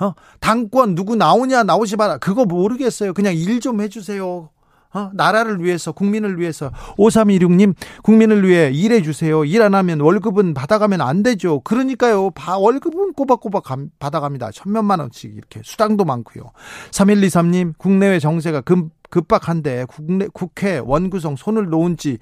[0.00, 0.14] 어?
[0.40, 2.18] 당권 누구 나오냐, 나오지 마라.
[2.18, 3.14] 그거 모르겠어요.
[3.14, 4.50] 그냥 일 좀 해주세요.
[4.94, 5.10] 어?
[5.12, 9.44] 나라를 위해서 국민을 위해서 5316님 국민을 위해 일해 주세요.
[9.44, 11.60] 일 안 하면 월급은 받아가면 안 되죠.
[11.60, 12.30] 그러니까요.
[12.30, 14.50] 바, 월급은 꼬박꼬박 감, 받아갑니다.
[14.52, 16.52] 천몇만 원씩 이렇게 수당도 많고요.
[16.90, 22.18] 3123님 국내외 정세가 급, 급박한데 국내, 국회 원구성 손을 놓은 지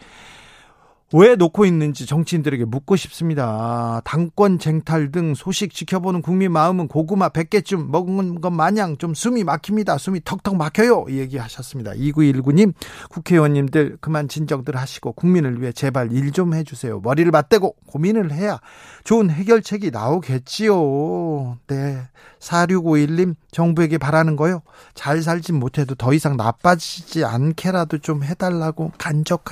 [1.12, 4.00] 왜 놓고 있는지 정치인들에게 묻고 싶습니다.
[4.04, 9.98] 당권 쟁탈 등 소식 지켜보는 국민 마음은 고구마 100개쯤 먹은 것 마냥 좀 숨이 막힙니다.
[9.98, 11.06] 숨이 턱턱 막혀요.
[11.08, 11.92] 얘기하셨습니다.
[11.92, 12.72] 2919님,
[13.08, 17.00] 국회의원님들 그만 진정들 하시고 국민을 위해 제발 일 좀 해주세요.
[17.00, 18.60] 머리를 맞대고 고민을 해야
[19.04, 21.56] 좋은 해결책이 나오겠지요.
[21.68, 22.02] 네.
[22.40, 24.60] 4651님, 정부에게 바라는 거요.
[24.94, 29.44] 잘 살진 못해도 더 이상 나빠지지 않게라도 좀 해달라고 간적,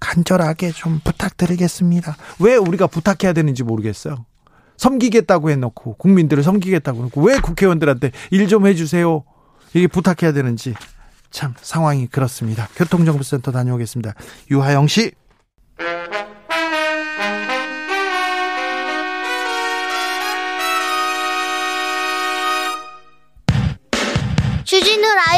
[0.00, 2.16] 간절하게 좀 부탁드리겠습니다.
[2.40, 4.26] 왜 우리가 부탁해야 되는지 모르겠어요.
[4.76, 9.22] 섬기겠다고 해놓고, 국민들을 섬기겠다고 해놓고, 왜 국회의원들한테 일 좀 해주세요.
[9.72, 10.74] 이게 부탁해야 되는지.
[11.30, 12.68] 참, 상황이 그렇습니다.
[12.74, 14.14] 교통정보센터 다녀오겠습니다.
[14.50, 15.12] 유하영 씨.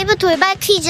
[0.07, 0.89] 라이브 돌발 퀴즈.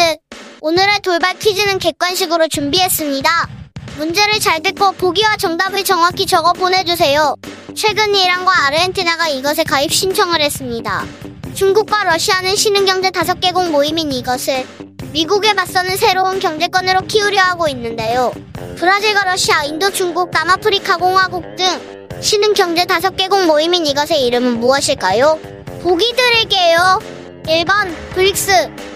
[0.61, 3.49] 오늘의 돌발 퀴즈는 객관식으로 준비했습니다.
[3.97, 7.35] 문제를 잘 듣고 보기와 정답을 정확히 적어 보내주세요.
[7.75, 11.07] 최근 이란과 아르헨티나가 이것에 가입 신청을 했습니다.
[11.55, 14.67] 중국과 러시아는 신흥경제 5개국 모임인 이것을
[15.13, 18.35] 미국에 맞서는 새로운 경제권으로 키우려 하고 있는데요.
[18.77, 25.41] 브라질과 러시아, 인도, 중국, 남아프리카 공화국 등 신흥경제 5개국 모임인 이것의 이름은 무엇일까요?
[25.83, 27.01] 보기 드릴게요.
[27.45, 28.96] 1번 브릭스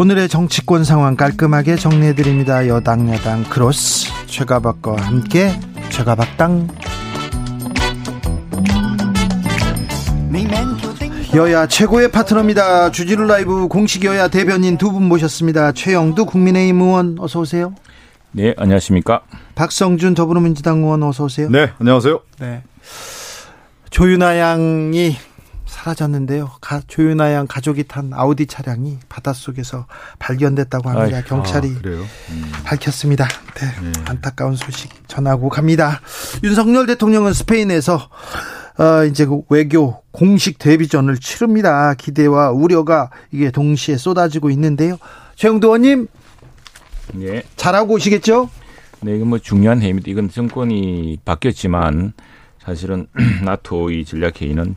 [0.00, 2.66] 오늘의 정치권 상황 깔끔하게 정리해드립니다.
[2.68, 5.52] 여당 야당 크로스 최가박과 함께
[5.90, 6.68] 최가박당
[11.34, 12.90] 여야 최고의 파트너입니다.
[12.90, 15.72] 주지루 라이브 공식 여야 대변인 두 분 모셨습니다.
[15.72, 17.74] 최영두 국민의힘 의원 어서 오세요.
[18.32, 19.20] 네, 안녕하십니까?
[19.54, 21.50] 박성준 더불어민주당 의원 어서 오세요.
[21.50, 22.20] 네, 안녕하세요.
[22.38, 22.62] 네.
[23.90, 25.18] 조윤아 양이
[25.80, 26.50] 사라졌는데요.
[26.60, 29.86] 가, 조윤아 양 가족이 탄 아우디 차량이 바닷속에서
[30.18, 31.18] 발견됐다고 합니다.
[31.18, 31.88] 아이, 경찰이 아?
[32.30, 32.52] 음.
[32.64, 33.26] 밝혔습니다.
[33.54, 36.00] 네, 안타까운 소식 전하고 갑니다.
[36.44, 38.08] 윤석열 대통령은 스페인에서
[38.78, 41.94] 어, 이제 그 외교 공식 데뷔전을 치릅니다.
[41.94, 44.98] 기대와 우려가 이게 동시에 쏟아지고 있는데요.
[45.36, 46.08] 최영도 의원님
[47.14, 47.42] 네.
[47.56, 48.50] 잘하고 오시겠죠?
[49.00, 50.10] 네, 이건 뭐 중요한 회의입니다.
[50.10, 52.12] 이건 정권이 바뀌었지만
[52.58, 53.06] 사실은
[53.44, 54.76] 나토 이 전략 회의는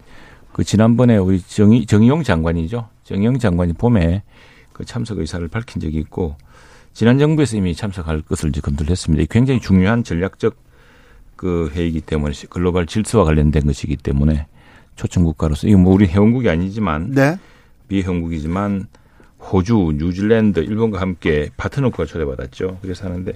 [0.53, 2.87] 그 지난번에 우리 정의, 정의용 장관이죠.
[3.03, 4.23] 정의용 장관이 봄에
[4.71, 6.35] 그 참석 의사를 밝힌 적이 있고
[6.93, 9.23] 지난 정부에서 이미 참석할 것을 이제 검토를 했습니다.
[9.29, 10.55] 굉장히 중요한 전략적
[11.35, 14.45] 그 회의이기 때문에 글로벌 질서와 관련된 것이기 때문에
[14.95, 17.37] 초청 국가로서 이거 뭐 우리 회원국이 아니지만 네.
[17.87, 18.87] 비회원국이지만
[19.39, 22.77] 호주, 뉴질랜드, 일본과 함께 파트너국가 초대받았죠.
[22.81, 23.33] 그래서 하는데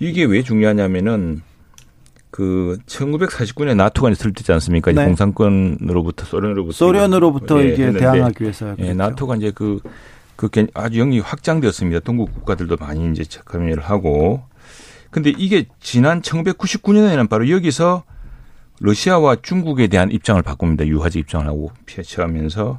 [0.00, 1.42] 이게 왜 중요하냐면은
[2.36, 4.92] 그 1949년에 나토가 설득지 않습니까?
[4.92, 5.06] 네.
[5.06, 9.80] 공산권으로부터 소련으로부터 소련으로부터 예, 이게 했는데 대항하기 위해서 예, 나토가 이제 그,
[10.36, 12.00] 그 개- 아주 영역이 확장되었습니다.
[12.00, 14.42] 동구 국가들도 많이 이제 참여를 하고.
[15.10, 18.04] 근데 이게 지난 1999년에는 바로 여기서
[18.80, 20.86] 러시아와 중국에 대한 입장을 바꿉니다.
[20.86, 22.78] 유화적 입장을 하고 피해쳐가면서.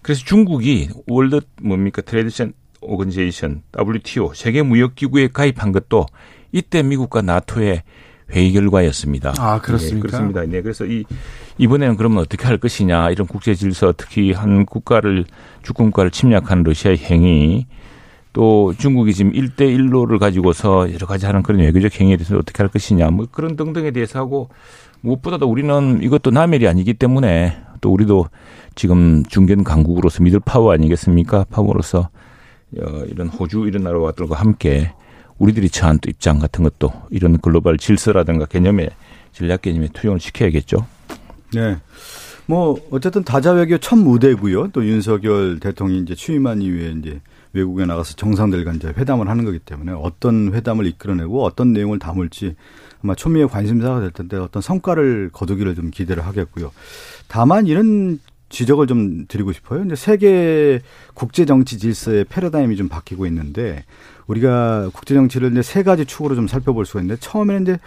[0.00, 6.06] 그래서 중국이 World 뭡니까 Trade Organization WTO 세계 무역 기구에 가입한 것도
[6.52, 7.82] 이때 미국과 나토의
[8.30, 9.34] 회의 결과였습니다.
[9.38, 9.96] 아, 그렇습니까?
[9.96, 10.44] 네, 그렇습니다.
[10.44, 11.04] 네, 그래서 이
[11.58, 15.24] 이번에는 그러면 어떻게 할 것이냐 이런 국제 질서 특히 한 국가를
[15.62, 17.66] 주권 국가를 침략한 러시아의 행위
[18.32, 23.10] 또 중국이 지금 일대일로를 가지고서 여러 가지 하는 그런 외교적 행위에 대해서 어떻게 할 것이냐
[23.10, 24.48] 뭐 그런 등등에 대해서 하고
[25.00, 28.26] 무엇보다도 우리는 이것도 남일이 아니기 때문에 또 우리도
[28.74, 31.46] 지금 중견 강국으로서 미들 파워 아니겠습니까?
[31.50, 32.10] 파워로서
[32.80, 34.92] 어, 이런 호주 이런 나라들과 함께
[35.38, 38.88] 우리들이 처한 또 입장 같은 것도 이런 글로벌 질서라든가 개념에
[39.32, 40.86] 전략 개념에 투영을 시켜야겠죠.
[41.54, 41.76] 네.
[42.46, 44.68] 뭐 어쨌든 다자 외교 첫 무대고요.
[44.72, 47.20] 또 윤석열 대통령이 이제 취임한 이후에 이제
[47.52, 52.56] 외국에 나가서 정상들과 이제 회담을 하는 거기 때문에 어떤 회담을 이끌어내고 어떤 내용을 담을지
[53.02, 56.72] 아마 초미의 관심사가 될 텐데 어떤 성과를 거두기를 좀 기대를 하겠고요.
[57.28, 59.84] 다만 이런 지적을 좀 드리고 싶어요.
[59.84, 60.80] 이제 세계
[61.14, 63.84] 국제 정치 질서의 패러다임이 좀 바뀌고 있는데
[64.28, 67.78] 우리가 국제 정치를 이제 세 가지 축으로 좀 살펴볼 수가 있는데 처음에는 이제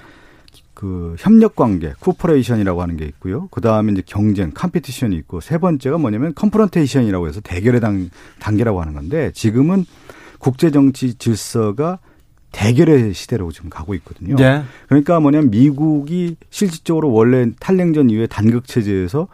[0.74, 3.48] 그 협력 관계, cooperation이라고 하는 게 있고요.
[3.52, 8.94] 그 다음에 이제 경쟁, competition이 있고 세 번째가 뭐냐면 confrontation이라고 해서 대결의 단, 단계라고 하는
[8.94, 9.86] 건데 지금은
[10.40, 12.00] 국제 정치 질서가
[12.52, 14.36] 대결의 시대로 지금 가고 있거든요.
[14.36, 14.64] 네.
[14.88, 19.28] 그러니까 뭐냐면 미국이 실질적으로 원래 탈냉전 이후에 단극 체제에서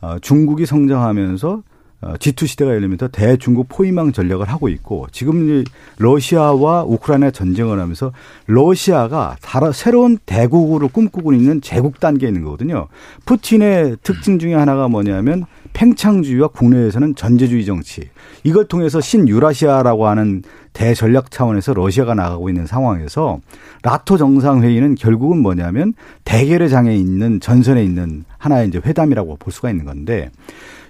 [0.00, 1.62] 어, 중국이 성장하면서 어,
[2.02, 5.62] G2 시대가 열리면서 대중국 포위망 전략을 하고 있고 지금
[5.98, 8.12] 러시아와 우크라이나 전쟁을 하면서
[8.46, 9.36] 러시아가
[9.72, 12.88] 새로운 대국으로 꿈꾸고 있는 제국 단계에 있는 거거든요.
[13.24, 18.10] 푸틴의 특징 중에 하나가 뭐냐면 팽창주의와 국내에서는 전제주의 정치.
[18.44, 23.40] 이걸 통해서 신유라시아라고 하는 대전략 차원에서 러시아가 나가고 있는 상황에서
[23.82, 29.84] 나토 정상회의는 결국은 뭐냐면 대결의 장에 있는 전선에 있는 하나의 이제 회담이라고 볼 수가 있는
[29.84, 30.30] 건데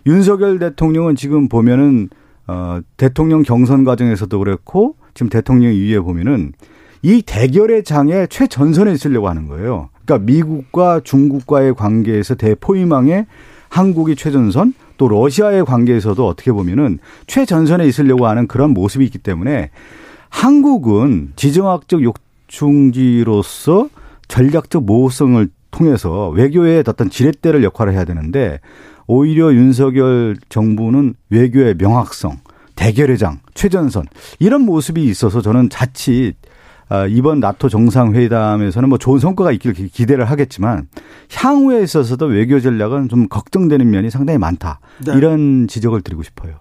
[0.06, 2.08] 윤석열 대통령은 지금 보면은
[2.46, 6.52] 어 대통령 경선 과정에서도 그렇고 지금 대통령 이후에 보면은
[7.02, 9.90] 이 대결의 장에 최전선에 있으려고 하는 거예요.
[10.04, 13.26] 그러니까 미국과 중국과의 관계에서 대포위망에
[13.68, 19.70] 한국이 최전선 또 러시아의 관계에서도 어떻게 보면은 최전선에 있으려고 하는 그런 모습이 있기 때문에
[20.28, 23.88] 한국은 지정학적 욕충지로서
[24.28, 28.60] 전략적 모호성을 통해서 외교의 어떤 지렛대를 역할을 해야 되는데
[29.06, 32.38] 오히려 윤석열 정부는 외교의 명확성,
[32.76, 34.04] 대결의 장, 최전선
[34.38, 36.34] 이런 모습이 있어서 저는 자칫
[36.88, 40.88] 아, 이번 나토 정상회담에서는 뭐 좋은 성과가 있기를 기- 기대를 하겠지만
[41.34, 44.78] 향후에 있어서도 외교 전략은 좀 걱정되는 면이 상당히 많다.
[45.06, 45.14] 네.
[45.16, 46.56] 이런 지적을 드리고 싶어요.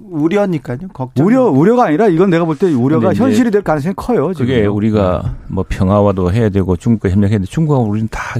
[0.00, 0.78] 우려니까요.
[0.92, 1.26] 걱정.
[1.26, 4.32] 우려 우려가 아니라 이건 내가 볼 때 우려가 현실이 될 가능성이 커요.
[4.32, 4.46] 지금.
[4.46, 8.38] 그게 우리가 뭐 평화와도 해야 되고 중국과 협력해야 되는데 중국하고 우리는 다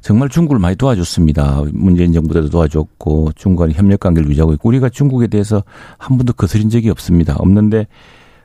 [0.00, 1.64] 정말 중국을 많이 도와줬습니다.
[1.72, 5.62] 문재인 정부 때도 도와줬고 중국과 협력 관계를 유지하고 있고 우리가 중국에 대해서
[5.98, 7.36] 한 번도 거스린 적이 없습니다.
[7.36, 7.86] 없는데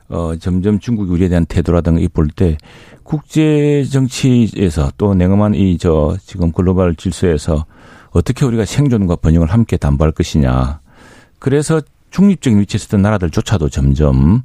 [0.08, 2.58] 어 점점 중국이 우리에 대한 태도라든가 이볼 때
[3.02, 7.64] 국제 정치에서 또 냉엄한 이 저 지금 글로벌 질서에서
[8.10, 10.80] 어떻게 우리가 생존과 번영을 함께 담보할 것이냐.
[11.38, 14.42] 그래서 중립적인 위치에 있었던 나라들조차도 점점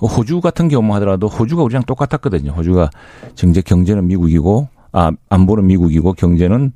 [0.00, 2.52] 호주 같은 경우 하더라도 호주가 우리랑 똑같았거든요.
[2.52, 2.90] 호주가
[3.34, 6.72] 정제 경제는 미국이고 아 안보는 미국이고 경제는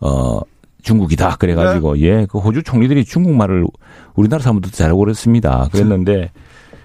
[0.00, 0.40] 어
[0.82, 1.36] 중국이다.
[1.36, 2.00] 그래가지고 네.
[2.02, 3.66] 예, 그 호주 총리들이 중국 말을
[4.14, 5.68] 우리나라 사람들도 잘하고 그랬습니다.
[5.72, 6.30] 그랬는데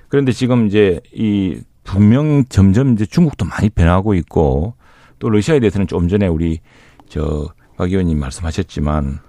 [0.10, 4.76] 그런데 지금 이제 이 분명 점점 이제 중국도 많이 변하고 있고
[5.20, 6.60] 또 러시아에 대해서는 좀 전에 우리
[7.08, 9.20] 저박 의원님 말씀하셨지만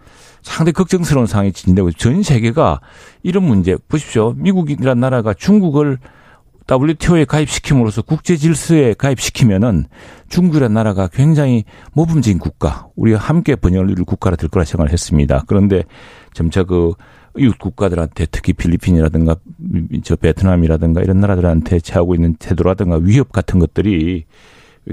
[0.42, 2.80] 상당히 걱정스러운 상황이 진행되고 전 세계가
[3.22, 4.34] 이런 문제 보십시오.
[4.36, 5.98] 미국이라는 나라가 중국을
[6.70, 9.84] WTO에 가입시킴으로써 국제 질서에 가입시키면은
[10.28, 15.44] 중국이라는 나라가 굉장히 모범적인 국가, 우리가 함께 번영을 이룰 국가가 될 거라 생각을 했습니다.
[15.46, 15.82] 그런데
[16.32, 16.92] 점차 그
[17.36, 19.36] 이웃 국가들한테 특히 필리핀이라든가
[20.04, 24.24] 저 베트남이라든가 이런 나라들한테 취하고 있는 태도라든가 위협 같은 것들이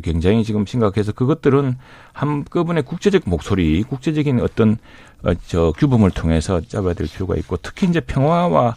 [0.04, 1.76] 굉장히 지금 심각해서 그것들은
[2.14, 4.78] 한꺼번에 국제적 목소리, 국제적인 어떤
[5.24, 8.76] 어, 저 규범을 통해서 잡아야 될 필요가 있고 특히 이제 평화와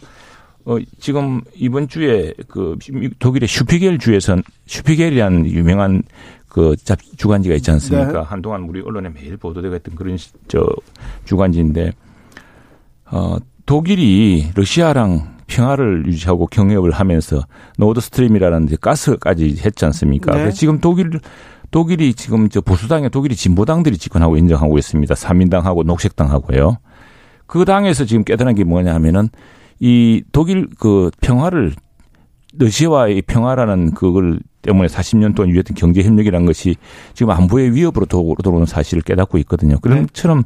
[0.65, 2.77] 어, 지금 이번 주에 그
[3.19, 6.03] 독일의 슈피겔 주에선 슈피겔이라는 유명한
[6.49, 8.11] 그 잡, 주간지가 있지 않습니까?
[8.11, 8.19] 네.
[8.19, 10.65] 한동안 우리 언론에 매일 보도되고 있던 그런 저
[11.25, 11.91] 주간지인데
[13.11, 17.43] 어, 독일이 러시아랑 평화를 유지하고 경협을 하면서
[17.77, 20.35] 노드 스트림이라는 가스까지 했지 않습니까?
[20.35, 20.51] 네.
[20.51, 21.11] 지금 독일
[21.69, 25.13] 독일이 지금 저 보수당에 독일이 진보당들이 집권하고 인정하고 있습니다.
[25.13, 26.77] 사민당하고 녹색당하고요.
[27.45, 29.29] 그 당에서 지금 깨달은 게 뭐냐 하면은
[29.79, 31.73] 이 독일 그 평화를
[32.57, 36.75] 러시아와의 평화라는 그걸 때문에 40년 동안 유지했던 경제 협력이라는 것이
[37.13, 39.77] 지금 안보의 위협으로 들어오는 사실을 깨닫고 있거든요.
[39.79, 40.05] 그런 네.
[40.05, 40.43] 것처럼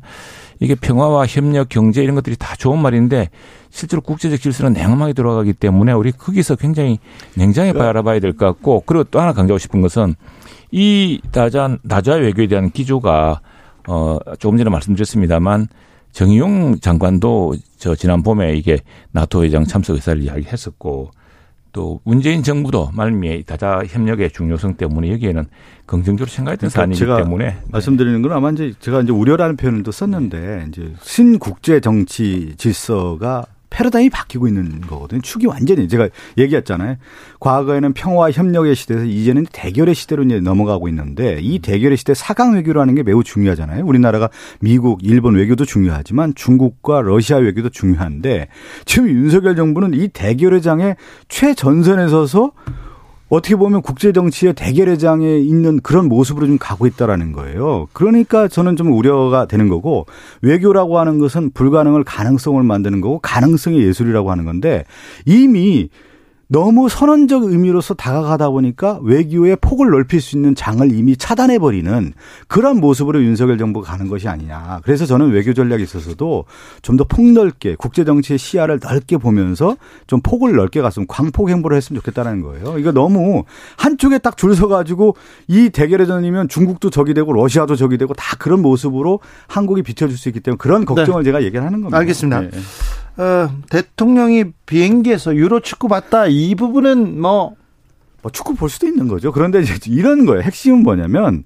[0.59, 3.29] 이게 평화와 협력, 경제 이런 것들이 다 좋은 말인데
[3.69, 6.99] 실제로 국제적 질서는 냉엄하게 들어가기 때문에 우리 거기서 굉장히
[7.35, 7.77] 냉정히 네.
[7.79, 10.15] 바라봐야 될 것 같고 그리고 또 하나 강조하고 싶은 것은
[10.71, 13.41] 이 다자 나자 외교에 대한 기조가
[13.87, 15.67] 어 조금 전에 말씀드렸습니다만
[16.11, 18.79] 정의용 장관도 저 지난 봄에 이게
[19.11, 21.11] 나토 회장 참석 의사를 이야기했었고
[21.71, 25.45] 또 문재인 정부도 말미에 다자 협력의 중요성 때문에 여기에는
[25.85, 27.57] 긍정적으로 생각했던 그러니까 사안이기 때문에.
[27.71, 34.09] 말씀드리는 건 아마 이제 제가 이제 우려라는 표현을 또 썼는데 이제 신국제 정치 질서가 패러다임이
[34.09, 35.21] 바뀌고 있는 거거든요.
[35.21, 36.95] 축이 완전히 제가 얘기했잖아요.
[37.39, 42.95] 과거에는 평화 협력의 시대에서 이제는 대결의 시대로 이제 넘어가고 있는데 이 대결의 시대 사강 외교라는
[42.95, 43.85] 게 매우 중요하잖아요.
[43.85, 44.29] 우리나라가
[44.59, 48.47] 미국, 일본 외교도 중요하지만 중국과 러시아 외교도 중요한데
[48.85, 50.95] 지금 윤석열 정부는 이 대결의 장에
[51.27, 52.51] 최전선에 서서
[53.29, 57.87] 어떻게 보면 국제 정치의 대결의장에 있는 그런 모습으로 좀 가고 있다라는 거예요.
[57.93, 60.07] 그러니까 저는 좀 우려가 되는 거고
[60.41, 64.83] 외교라고 하는 것은 불가능을 가능성을 만드는 거고 가능성의 예술이라고 하는 건데
[65.25, 65.89] 이미
[66.51, 72.13] 너무 선언적 의미로서 다가가다 보니까 외교의 폭을 넓힐 수 있는 장을 이미 차단해버리는
[72.47, 74.79] 그런 모습으로 윤석열 정부가 가는 것이 아니냐.
[74.83, 76.45] 그래서 저는 외교 전략에 있어서도
[76.81, 82.41] 좀 더 폭넓게 국제정치의 시야를 넓게 보면서 좀 폭을 넓게 갔으면 광폭 행보를 했으면 좋겠다는
[82.41, 82.79] 거예요.
[82.79, 83.43] 이거 너무
[83.77, 85.15] 한쪽에 딱 줄 서가지고
[85.47, 90.29] 이 대결의 전이면 중국도 적이 되고 러시아도 적이 되고 다 그런 모습으로 한국이 비춰줄 수
[90.29, 91.27] 있기 때문에 그런 걱정을 네.
[91.27, 91.97] 제가 얘기를 하는 겁니다.
[91.99, 92.41] 알겠습니다.
[92.41, 92.49] 네.
[93.19, 97.55] 어, 대통령이 비행기에서 유로 축구 봤다 이 부분은 뭐,
[98.21, 99.33] 뭐 축구 볼 수도 있는 거죠.
[99.33, 100.41] 그런데 이제 이런 거예요.
[100.41, 101.43] 핵심은 뭐냐면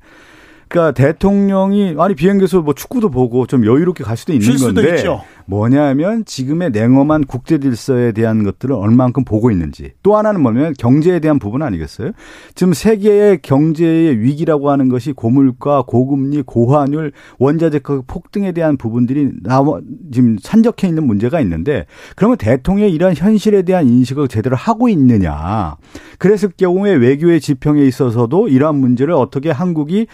[0.68, 5.24] 그러니까 대통령이 아니 비행기에서 뭐 축구도 보고 좀 여유롭게 갈 수도 있는 건데 있죠.
[5.45, 11.39] 뭐냐면 지금의 냉엄한 국제 질서에 대한 것들을 얼만큼 보고 있는지 또 하나는 뭐냐면 경제에 대한
[11.39, 12.12] 부분 아니겠어요?
[12.56, 19.79] 지금 세계의 경제의 위기라고 하는 것이 고물가, 고금리, 고환율, 원자재 가격 폭등에 대한 부분들이 나와
[20.12, 25.77] 지금 산적해 있는 문제가 있는데 그러면 대통령이 이런 현실에 대한 인식을 제대로 하고 있느냐?
[26.17, 30.08] 그랬을 경우에 외교의 지평에 있어서도 이러한 문제를 어떻게 한국이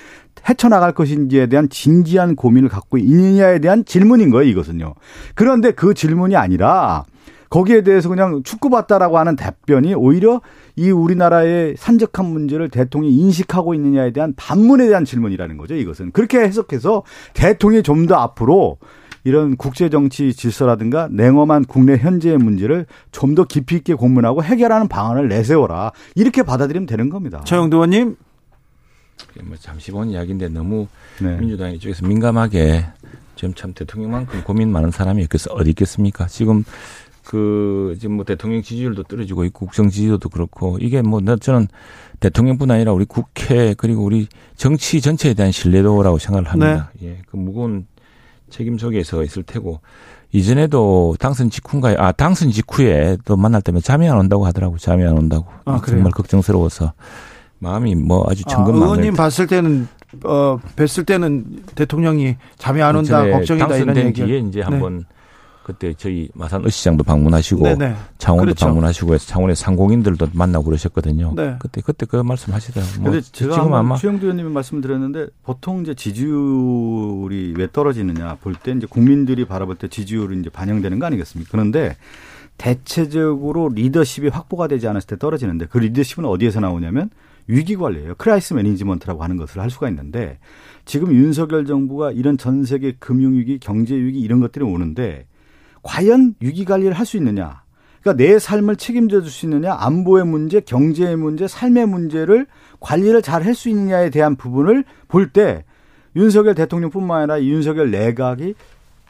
[0.48, 4.94] 헤쳐나갈 것인지에 대한 진지한 고민을 갖고 있느냐에 대한 질문인 거예요, 이것은요.
[5.36, 7.04] 그런데 그 질문이 아니라
[7.50, 10.42] 거기에 대해서 그냥 축구 봤다라고 하는 답변이 오히려
[10.76, 16.12] 이 우리나라의 산적한 문제를 대통령이 인식하고 있느냐에 대한 반문에 대한 질문이라는 거죠, 이것은.
[16.12, 17.04] 그렇게 해석해서
[17.34, 18.78] 대통령이 좀 더 앞으로
[19.24, 25.28] 이런 국제 정치 질서라든가 냉엄한 국내 현재의 문제를 좀 더 깊이 있게 고민하고 해결하는 방안을
[25.28, 25.92] 내세워라.
[26.16, 27.42] 이렇게 받아들이면 되는 겁니다.
[27.46, 28.16] 최영도 의원님.
[29.44, 30.88] 뭐 잠시 본 이야기인데 너무
[31.22, 31.36] 네.
[31.38, 32.86] 민주당 이쪽에서 민감하게
[33.40, 36.28] 지금 참 대통령만큼 고민 많은 사람이 어디 있겠습니까?
[36.28, 36.66] 지금
[37.24, 41.70] 그 지금 뭐 대통령 지지율도 떨어지고 있고 국정 지지도도 그렇고 이게 뭐 저는
[42.20, 44.28] 대통령뿐 아니라 우리 국회 그리고 우리
[44.58, 46.92] 정치 전체에 대한 신뢰도라고 생각을 합니다.
[47.00, 47.08] 네.
[47.08, 47.88] 예, 그 무거운
[48.50, 49.80] 책임 속에서 있을 테고
[50.34, 51.96] 이전에도 당선 직후인가요?
[51.98, 56.12] 아 당선 직후에 또 만날 때면 잠이 안 온다고 하더라고 잠이 안 온다고 아, 정말
[56.12, 56.92] 걱정스러워서
[57.60, 58.82] 마음이 뭐 아주 천근만근.
[58.82, 59.88] 아, 의원님 봤을 때는
[60.24, 64.24] 어 뵀을 때는 대통령이 잠이 안 온다 걱정이다 이런 얘기.
[64.26, 65.04] 뒤에 이제 한번 네.
[65.64, 67.96] 그때 저희 마산 의시장도 방문하시고 네네.
[68.18, 68.66] 창원도 그렇죠.
[68.66, 71.34] 방문하시고 해서 창원의 상공인들도 만나고 그러셨거든요.
[71.36, 71.58] 네.
[71.60, 73.02] 그때 그때 그 말씀하시더라고요.
[73.02, 78.88] 뭐 제가 지금 아마 최형두 의원님이 말씀드렸는데 보통 이제 지지율이 왜 떨어지느냐 볼 때 이제
[78.90, 81.52] 국민들이 바라볼 때 지지율이 이제 반영되는 거 아니겠습니까?
[81.52, 81.96] 그런데
[82.58, 87.10] 대체적으로 리더십이 확보가 되지 않았을 때 떨어지는데 그 리더십은 어디에서 나오냐면
[87.50, 88.14] 위기 관리예요.
[88.16, 90.38] crisis management라고 하는 것을 할 수가 있는데
[90.86, 95.26] 지금 윤석열 정부가 이런 전 세계 금융 위기, 경제 위기 이런 것들이 오는데
[95.82, 97.64] 과연 위기 관리를 할 수 있느냐?
[98.02, 99.74] 그러니까 내 삶을 책임져 줄 수 있느냐?
[99.80, 102.46] 안보의 문제, 경제의 문제, 삶의 문제를
[102.80, 105.66] 관리를 잘 할 수 있느냐에 대한 부분을 볼 때
[106.16, 108.54] 윤석열 대통령뿐만 아니라 윤석열 내각이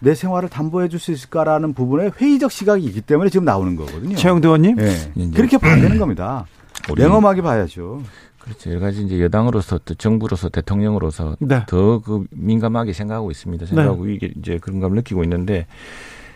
[0.01, 4.15] 내 생활을 담보해 줄 수 있을까라는 부분에 회의적 시각이 있기 때문에 지금 나오는 거거든요.
[4.15, 4.75] 최영도 의원님?
[4.77, 5.11] 네.
[5.35, 6.45] 그렇게 봐야 되는 겁니다.
[6.97, 8.01] 냉엄하게 봐야죠.
[8.39, 8.71] 그렇죠.
[8.71, 11.63] 여러 가지 이제 여당으로서 또 정부로서 대통령으로서 네.
[11.67, 13.65] 더그 민감하게 생각하고 있습니다.
[13.65, 14.13] 생각하고 네.
[14.13, 15.67] 이게 이제 그런 감을 느끼고 있는데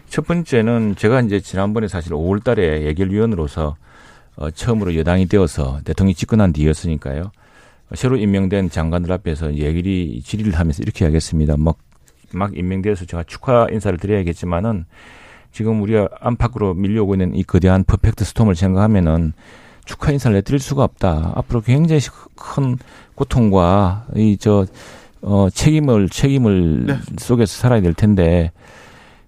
[0.09, 3.75] 첫 번째는 제가 이제 지난번에 사실 5월 달에 예결위원으로서
[4.35, 7.31] 어, 처음으로 여당이 되어서 대통령이 집권한 뒤였으니까요.
[7.95, 11.55] 새로 임명된 장관들 앞에서 얘기를 질의를 하면서 이렇게 하겠습니다.
[11.57, 11.77] 막,
[12.31, 14.85] 막 임명되어서 제가 축하 인사를 드려야겠지만은
[15.51, 19.33] 지금 우리가 안팎으로 밀려오고 있는 이 거대한 퍼펙트 스톰을 생각하면은
[19.85, 21.33] 축하 인사를 내드릴 수가 없다.
[21.35, 22.01] 앞으로 굉장히
[22.35, 22.77] 큰
[23.15, 24.65] 고통과 이 저
[25.23, 26.97] 어, 책임을 책임을 네.
[27.17, 28.51] 속에서 살아야 될 텐데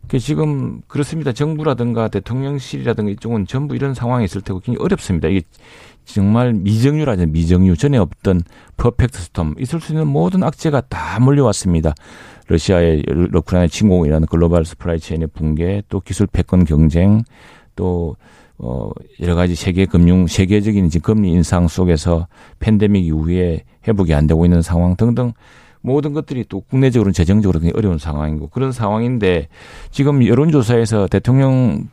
[0.08, 1.32] 그 지금 그렇습니다.
[1.32, 5.30] 정부라든가 대통령실이라든가 이쪽은 전부 이런 상황이 있을 테고 굉장히 어렵습니다.
[5.30, 5.41] 이게
[6.03, 7.26] 정말 미증유라죠.
[7.28, 7.78] 미증유.
[7.78, 8.41] 전에 없던
[8.78, 9.56] perfect storm.
[9.58, 11.95] 있을 수 있는 모든 악재가 다 몰려왔습니다.
[12.47, 17.24] 러시아의 우크라이나 침공이라는 global supply chain의 붕괴, 또 기술 패권 경쟁,
[17.76, 18.16] 또
[18.58, 18.89] 어,
[19.22, 22.28] 여러 가지 세계 금융, 세계적인 금리 인상 속에서
[22.60, 25.34] 팬데믹 이후에 회복이 안 되고 있는 상황 등등
[25.82, 29.49] 모든 것들이 또 국내적으로는 재정적으로 굉장히 어려운 상황이고 그런 상황인데
[29.91, 31.89] 지금 여론조사에서 대통령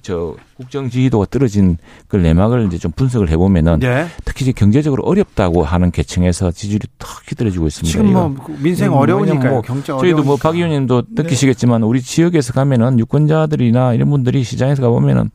[0.00, 1.76] 저 국정 지지도가 떨어진
[2.08, 4.06] 그 내막을 이제 좀 분석을 해보면은 네.
[4.24, 7.92] 특히 이제 경제적으로 어렵다고 하는 계층에서 지지율이 턱 휘떨어지고 있습니다.
[7.92, 11.22] 지금 뭐 민생 어려우니까 뭐 경제 저희도 뭐 박 의원님도 네.
[11.24, 15.30] 느끼시겠지만 우리 지역에서 가면은 유권자들이나 이런 분들이 시장에서 가보면은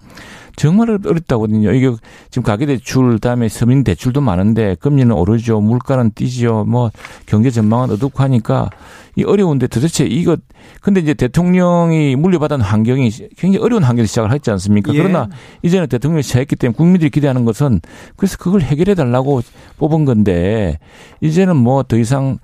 [0.55, 1.71] 정말 어렵다거든요.
[1.71, 1.91] 이게
[2.29, 5.61] 지금 가계대출, 다음에 서민 대출도 많은데 금리는 오르죠.
[5.61, 6.65] 물가는 뛰지요.
[6.65, 6.91] 뭐
[7.25, 8.69] 경제 전망은 어둡고 하니까
[9.15, 10.37] 이 어려운데 도대체 이거
[10.81, 14.93] 근데 이제 대통령이 물려받은 환경이 굉장히 어려운 환경에서 시작을 했지 않습니까?
[14.93, 14.97] 예.
[14.97, 15.27] 그러나
[15.63, 17.81] 이제는 대통령이 시작했기 때문에 국민들이 기대하는 것은
[18.15, 19.41] 그래서 그걸 해결해 달라고
[19.77, 20.79] 뽑은 건데
[21.21, 22.37] 이제는 뭐 더 이상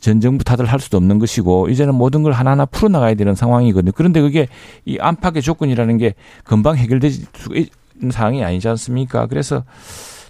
[0.00, 3.92] 전 정부 탓을 할 수도 없는 것이고 이제는 모든 걸 하나하나 풀어나가야 되는 상황이거든요.
[3.94, 4.46] 그런데 그게
[4.84, 9.26] 이 안팎의 조건이라는 게 금방 해결되지 있는 상황이 아니지 않습니까?
[9.26, 9.64] 그래서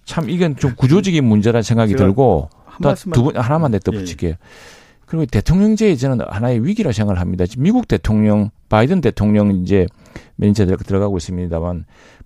[0.05, 2.49] 참 이건 좀 구조적인 문제라 생각이 들고
[3.13, 4.31] 두분 하나만 더 덧붙일게요.
[4.31, 4.39] 예.
[5.05, 7.45] 그리고 대통령제 이제는 하나의 위기라 생각을 합니다.
[7.57, 9.87] 미국 대통령 바이든 대통령 이제
[10.37, 11.85] 매니저 들어가고 있습니다만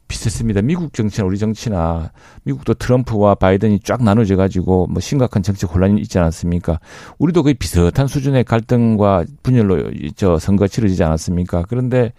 [0.09, 0.62] 비슷했습니다.
[0.62, 2.12] 미국 정치나 우리 정치나
[2.45, 6.80] 미국도 트럼프와 바이든이 쫙 나눠져 가지고 뭐 심각한 정치 혼란이 있지 않았습니까?
[7.18, 11.64] 우리도 거의 비슷한 수준의 갈등과 분열로 저 선거 치러지지 않았습니까?
[11.68, 12.12] 그런데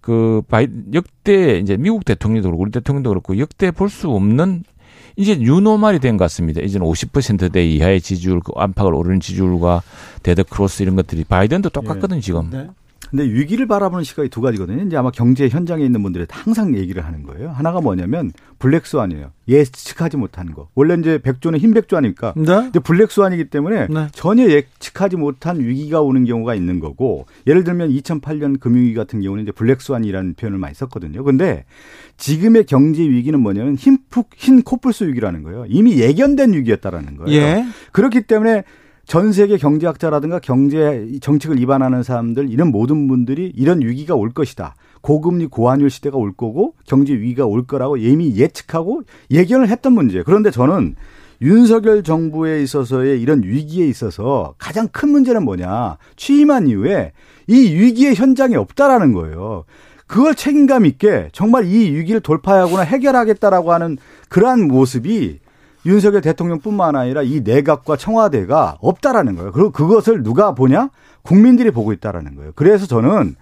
[0.00, 4.64] 그 바이 역대 이제 미국 대통령도 그렇고 우리 대통령도 그렇고 역대 볼 수 없는
[5.16, 6.60] 이제 new normal이 된 것 같습니다.
[6.60, 9.82] 이제는 50%대 이하의 지지율, 그 안팎을 오르는 지지율과
[10.24, 12.20] dead cross 이런 것들이 바이든도 똑같거든요, 예.
[12.20, 12.50] 지금.
[12.50, 12.68] 네.
[13.10, 14.82] 근데 위기를 바라보는 시각이 두 가지거든요.
[14.84, 17.50] 이제 아마 경제 현장에 있는 분들이 항상 얘기를 하는 거예요.
[17.50, 19.30] 하나가 뭐냐면 black swan이에요.
[19.46, 20.68] 예측하지 못한 거.
[20.74, 22.32] 원래 이제 백조는 흰 백조 아닙니까?
[22.36, 22.44] 네.
[22.44, 24.08] 근데 black swan이기 때문에 네.
[24.12, 29.52] 전혀 예측하지 못한 위기가 오는 경우가 있는 거고 예를 들면 2008년 금융위기 같은 경우는 이제
[29.52, 31.22] black swan이라는 표현을 많이 썼거든요.
[31.24, 31.64] 근데
[32.16, 35.66] 지금의 경제 위기는 뭐냐면 흰, 푹, 흰 코뿔소 위기라는 거예요.
[35.68, 37.32] 이미 예견된 위기였다라는 거예요.
[37.32, 37.64] 예.
[37.92, 38.64] 그렇기 때문에
[39.06, 44.74] 전 세계 경제학자라든가 경제 정책을 위반하는 사람들 이런 모든 분들이 이런 위기가 올 것이다.
[45.02, 50.24] 고금리 고환율 시대가 올 거고 경제 위기가 올 거라고 이미 예측하고 예견을 했던 문제예요.
[50.24, 50.94] 그런데 저는
[51.42, 55.98] 윤석열 정부에 있어서의 이런 위기에 있어서 가장 큰 문제는 뭐냐?
[56.16, 57.12] 취임한 이후에
[57.46, 59.64] 이 위기의 현장이 없다라는 거예요.
[60.06, 63.98] 그걸 책임감 있게 정말 이 위기를 돌파하거나 해결하겠다라고 하는
[64.28, 65.40] 그러한 모습이
[65.86, 69.52] 윤석열 대통령뿐만 아니라 이 내각과 청와대가 없다라는 거예요.
[69.52, 70.90] 그리고 그것을 누가 보냐?
[71.22, 72.52] 국민들이 보고 있다라는 거예요.
[72.54, 73.36] 그래서 저는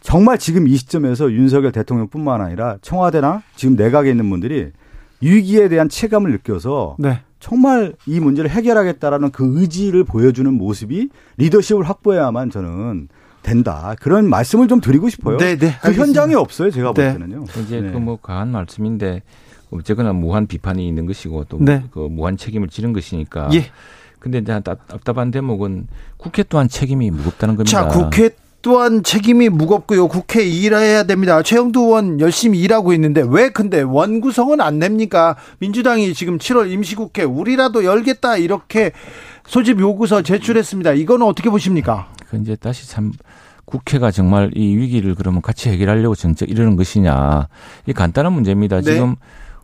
[0.00, 4.70] 정말 지금 이 시점에서 윤석열 대통령뿐만 아니라 청와대나 지금 내각에 있는 분들이
[5.20, 7.20] 위기에 대한 체감을 느껴서 네.
[7.40, 11.08] 정말 이 문제를 해결하겠다라는 그 의지를 보여주는 모습이
[11.38, 13.08] 리더십을 확보해야만 저는
[13.42, 13.94] 된다.
[14.00, 15.36] 그런 말씀을 좀 드리고 싶어요.
[15.38, 15.92] 네, 네, 그.
[15.92, 16.70] 현장에 없어요.
[16.70, 17.12] 제가 볼 네.
[17.12, 17.44] 때는요.
[17.62, 17.92] 이제 네.
[17.92, 19.22] 그뭐 과한 말씀인데
[19.70, 21.82] 어쨌거나 무한 비판이 있는 것이고 또그 네.
[22.10, 23.48] 무한 책임을 지는 것이니까.
[23.54, 23.66] 예.
[24.18, 27.70] 근데 이제 답- 답답한 대목은 국회 또한 책임이 무겁다는 겁니다.
[27.70, 28.30] 자, 국회
[28.62, 30.08] 또한 책임이 무겁고요.
[30.08, 31.40] 국회 일해야 됩니다.
[31.42, 35.36] 최영두 의원 열심히 일하고 있는데 왜 근데 원구성은 안 냅니까?
[35.58, 38.90] 민주당이 지금 7월 임시국회 우리라도 열겠다 이렇게
[39.46, 40.92] 소집 요구서 제출했습니다.
[40.94, 42.08] 이거는 어떻게 보십니까?
[42.28, 43.12] 그 이제 다시 참
[43.66, 47.46] 국회가 정말 이 위기를 그러면 같이 해결하려고 정책 이러는 것이냐.
[47.86, 48.80] 이 간단한 문제입니다.
[48.80, 48.82] 네.
[48.94, 49.14] 지금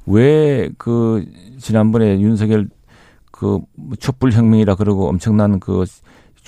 [0.07, 1.25] 왜 그
[1.59, 2.69] 지난번에 윤석열
[3.31, 3.61] 그
[3.99, 5.85] 촛불 혁명이라 그러고 엄청난 그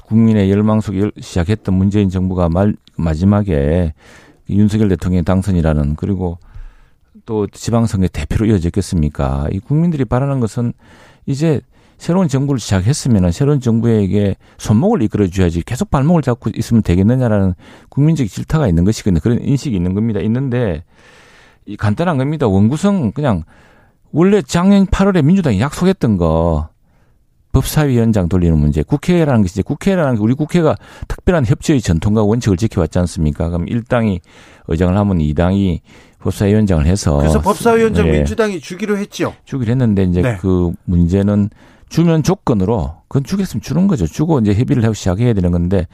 [0.04, 3.94] 국민의 열망 속에 열- 시작했던 문재인 정부가 말, 마지막에
[4.50, 6.38] 윤석열 대통령의 당선이라는 그리고
[7.26, 9.48] 또 지방선거 대표로 이어졌겠습니까?
[9.52, 10.72] 이 국민들이 바라는 것은
[11.26, 11.60] 이제
[11.96, 17.54] 새로운 정부를 시작했으면 새로운 정부에게 손목을 이끌어 줘야지 계속 발목을 잡고 있으면 되겠느냐라는
[17.88, 19.20] 국민적 질타가 있는 것이거든요.
[19.20, 20.20] 그런 인식이 있는 겁니다.
[20.20, 20.84] 있는데
[21.66, 22.46] 이 간단한 겁니다.
[22.46, 23.44] 원구성 그냥
[24.12, 26.68] 원래 작년 8월에 민주당이 약속했던 거
[27.52, 28.82] 법사위원장 돌리는 문제.
[28.82, 33.48] 국회라는 것이 이제 국회라는 게 우리 국회가 특별한 협치의 전통과 원칙을 지켜왔지 않습니까?
[33.48, 34.20] 그럼 1당이
[34.66, 35.80] 의장을 하면 2당이
[36.18, 38.12] 법사위원장을 해서 그래서 법사위원장 네.
[38.12, 39.34] 민주당이 주기로 했죠.
[39.44, 40.36] 주기로 했는데 이제 네.
[40.40, 41.50] 그 문제는
[41.88, 44.06] 주면 조건으로 그건 주겠으면 주는 거죠.
[44.06, 45.86] 주고 이제 협의를 하고 시작해야 되는 건데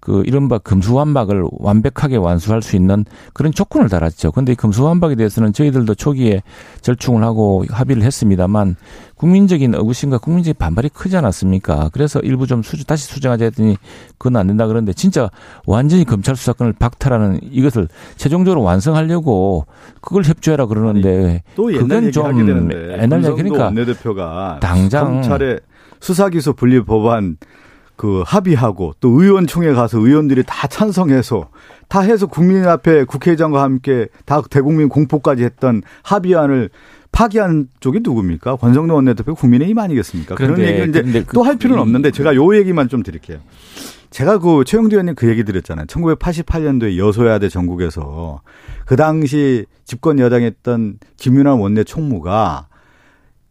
[0.00, 4.30] 그 이른바 금수완박을 완벽하게 완수할 수 있는 그런 조건을 달았죠.
[4.30, 6.42] 근데 이 금수완박에 대해서는 저희들도 초기에
[6.82, 8.76] 절충을 하고 합의를 했습니다만
[9.16, 11.90] 국민적인 의구심과 국민적인 반발이 크지 않았습니까?
[11.92, 13.76] 그래서 일부 좀 수정, 다시 수정하자 했더니
[14.18, 15.28] 그건 안 된다 그러는데 진짜
[15.66, 19.66] 완전히 검찰 수사권을 박탈하는 이것을 최종적으로 완성하려고
[20.00, 25.60] 그걸 협조해라 그러는데 또 옛날 그건 좀 옛날 얘기 권성도 그러니까 원내대표가 당장 검찰의
[26.00, 27.36] 수사기소 분리 법안
[27.98, 31.50] 그 합의하고 또 의원총회 가서 의원들이 다 찬성해서
[31.88, 36.70] 다 해서 국민 앞에 국회의장과 함께 다 대국민 공포까지 했던 합의안을
[37.10, 38.54] 파기한 쪽이 누굽니까?
[38.56, 40.36] 권성동 원내대표 국민의힘 아니겠습니까?
[40.36, 43.38] 그런 얘기를 이제 그런데 그- 또할 필요는 이- 없는데 제가 요 얘기만 좀 드릴게요.
[44.10, 45.86] 제가 그 최영두 의원님 그 얘기 드렸잖아요.
[45.86, 48.42] 1988년도에 여소야대 전국에서
[48.86, 52.67] 그 당시 집권 여당했던 김윤환 원내 총무가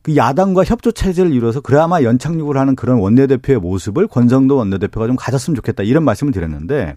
[0.08, 5.54] 그 야당과 협조 체제를 이뤄서 그나마 연착륙을 하는 그런 원내대표의 모습을 권성도 원내대표가 좀 가졌으면
[5.56, 6.96] 좋겠다 이런 말씀을 드렸는데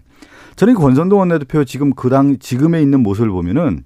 [0.55, 3.83] 저는 그 권성도 원내대표 지금 그 당 지금에 있는 모습을 보면은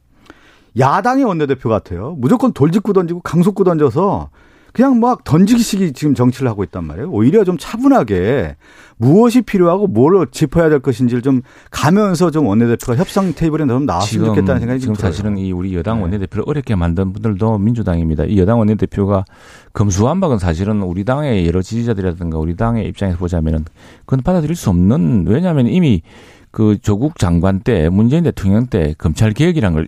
[0.78, 2.16] 야당의 원내대표 같아요.
[2.20, 4.30] 무조건 돌직구 던지고 강속구 던져서
[4.76, 7.10] 그냥 막 던지기식이 지금 정치를 하고 있단 말이에요.
[7.10, 8.58] 오히려 좀 차분하게
[8.98, 14.60] 무엇이 필요하고 뭘 짚어야 될 것인지를 좀 가면서 좀 원내대표가 협상 테이블에 좀 나왔으면 좋겠다는
[14.60, 15.14] 생각이 지금 좀 들어요.
[15.14, 16.04] 사실은 이 우리 여당 네.
[16.04, 18.26] 원내대표를 어렵게 만든 분들도 민주당입니다.
[18.26, 19.24] 이 여당 원내대표가
[19.72, 23.64] 검수완박은 사실은 우리 당의 여러 지지자들이라든가 우리 당의 입장에서 보자면은
[24.06, 26.02] 그건 받아들일 수 없는 왜냐하면 이미
[26.56, 29.88] 그 조국 장관 때 문재인 대통령 때 검찰 개혁이라는 걸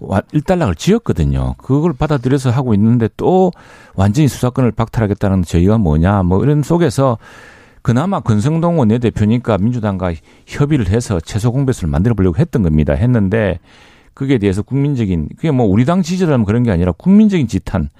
[0.00, 1.54] 와- 일단락을 지었거든요.
[1.58, 3.52] 그걸 받아들여서 하고 있는데 또
[3.94, 7.18] 완전히 수사권을 박탈하겠다는 저희가 뭐냐 뭐 이런 속에서
[7.82, 10.14] 그나마 권성동 원내대표니까 민주당과
[10.44, 12.94] 협의를 해서 최소 공배수를 만들어 보려고 했던 겁니다.
[12.94, 13.60] 했는데
[14.12, 17.90] 그게 대해서 국민적인 그게 뭐 우리 당 지지자라면 그런 게 아니라 국민적인 지탄.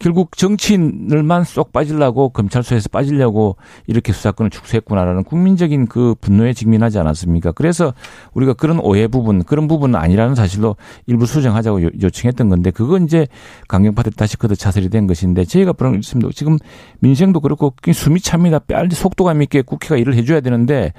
[0.00, 7.52] 결국 정치인을만 쏙 빠지려고 검찰소에서 빠지려고 이렇게 수사권을 축소했구나라는 국민적인 그 분노에 직면하지 않았습니까?
[7.52, 7.92] 그래서
[8.32, 10.76] 우리가 그런 오해 부분, 그런 부분은 아니라는 사실로
[11.06, 13.26] 일부 수정하자고 요- 요청했던 건데 그건 이제
[13.68, 16.30] 강경파들 다시 그도 차설이 된 것인데 저희가 그런 있습니다.
[16.34, 16.56] 지금
[17.00, 18.58] 민생도 그렇고 숨이 찹니다.
[18.60, 20.94] 빨리 속도감 있게 국회가 일을 해줘야 되는데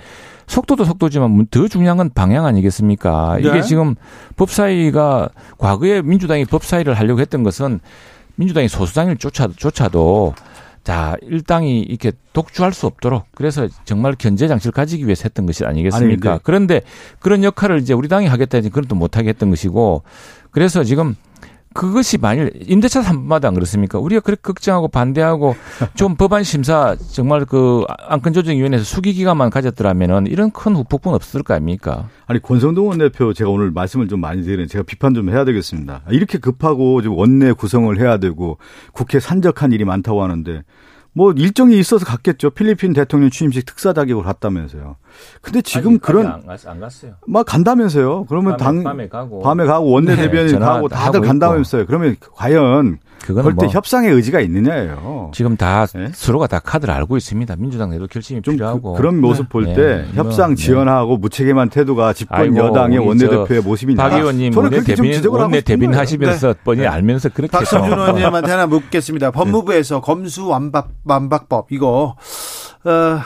[0.45, 3.37] 속도도 속도지만 더 중요한 건 방향 아니겠습니까?
[3.39, 3.61] 이게 네.
[3.63, 3.95] 지금
[4.35, 7.79] 법사위가 과거에 민주당이 법사위를 하려고 했던 것은
[8.41, 10.33] 민주당이 소수당을 쫓아, 쫓아도
[10.83, 16.31] 자, 일당이 이렇게 독주할 수 없도록 그래서 정말 견제 장치를 가지기 위해서 했던 것이 아니겠습니까?
[16.31, 16.81] 아니, 그런데
[17.19, 20.01] 그런 역할을 이제 우리 당이 하겠다 했더니 그건 또 못하게 했던 것이고
[20.49, 21.15] 그래서 지금
[21.73, 23.99] 그것이 만일 임대차 3분마다 안 그렇습니까?
[23.99, 25.55] 우리가 그렇게 걱정하고 반대하고
[25.95, 32.09] 좀 법안 심사 정말 그 안건조정위원회에서 수기 기간만 가졌더라면은 이런 큰 후폭풍 없을 거 아닙니까?
[32.27, 36.01] 아니 권성동 원내대표 제가 오늘 말씀을 좀 많이 드리는 제가 비판 좀 해야 되겠습니다.
[36.09, 38.57] 이렇게 급하고 지금 원내 구성을 해야 되고
[38.91, 40.63] 국회 산적한 일이 많다고 하는데
[41.13, 42.51] 뭐 일정이 있어서 갔겠죠.
[42.51, 44.95] 필리핀 대통령 취임식 특사 자격을 갔다면서요.
[45.41, 47.13] 근데 지금 그런 안, 갔, 안 갔어요.
[47.27, 48.25] 막 간다면서요.
[48.25, 51.85] 그러면 당 밤에 가고 밤에 가고 원내 네, 대변인 전화 가고 다 다들 간다면서요.
[51.85, 52.99] 그러면 과연
[53.33, 55.31] 그럴 때뭐 협상의 의지가 있느냐예요.
[55.33, 56.09] 지금 다 네?
[56.13, 57.55] 서로가 다 카드를 알고 있습니다.
[57.57, 59.73] 민주당 내도 결심이 좀 필요하고 그, 런 모습 볼 네.
[59.73, 60.07] 때 네.
[60.15, 64.01] 협상 뭐, 지원하고 무책임한 태도가 집권 아이고, 여당의 원내대표의 모습이냐.
[64.01, 66.01] 박 의원님 저는 원내 그렇게 좀 대변인 지적을 하고 원내 싶은 대변인 거예요.
[66.01, 66.87] 하시면서 뻔히 네.
[66.87, 69.31] 알면서 그렇게 박성준 의원님한테 하나 묻겠습니다.
[69.31, 72.15] 법무부에서 검수 완박 완박법 이거
[72.83, 73.19] 어,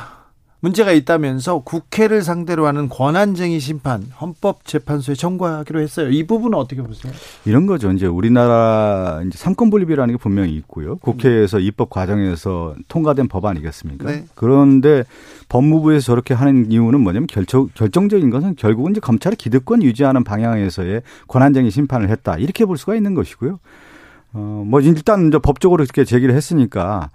[0.66, 6.10] 문제가 있다면서 국회를 상대로 하는 권한쟁의 심판 헌법재판소에 청구하기로 했어요.
[6.10, 7.14] 이 부분은 어떻게 보세요?
[7.46, 7.92] 이런 거죠.
[7.92, 10.96] 이제 우리나라 이제 삼권 분립이라는 게 분명히 있고요.
[10.98, 14.10] 국회에서 입법 과정에서 통과된 법 아니겠습니까?
[14.10, 14.26] 네.
[14.34, 15.04] 그런데
[15.50, 21.70] 법무부에서 저렇게 하는 이유는 뭐냐면 결정, 결정적인 것은 결국은 이제 검찰의 기득권 유지하는 방향에서의 권한쟁의
[21.70, 22.38] 심판을 했다.
[22.38, 23.60] 이렇게 볼 수가 있는 것이고요.
[24.34, 27.12] 어, 뭐 일단 이제 법적으로 이렇게 제기를 했으니까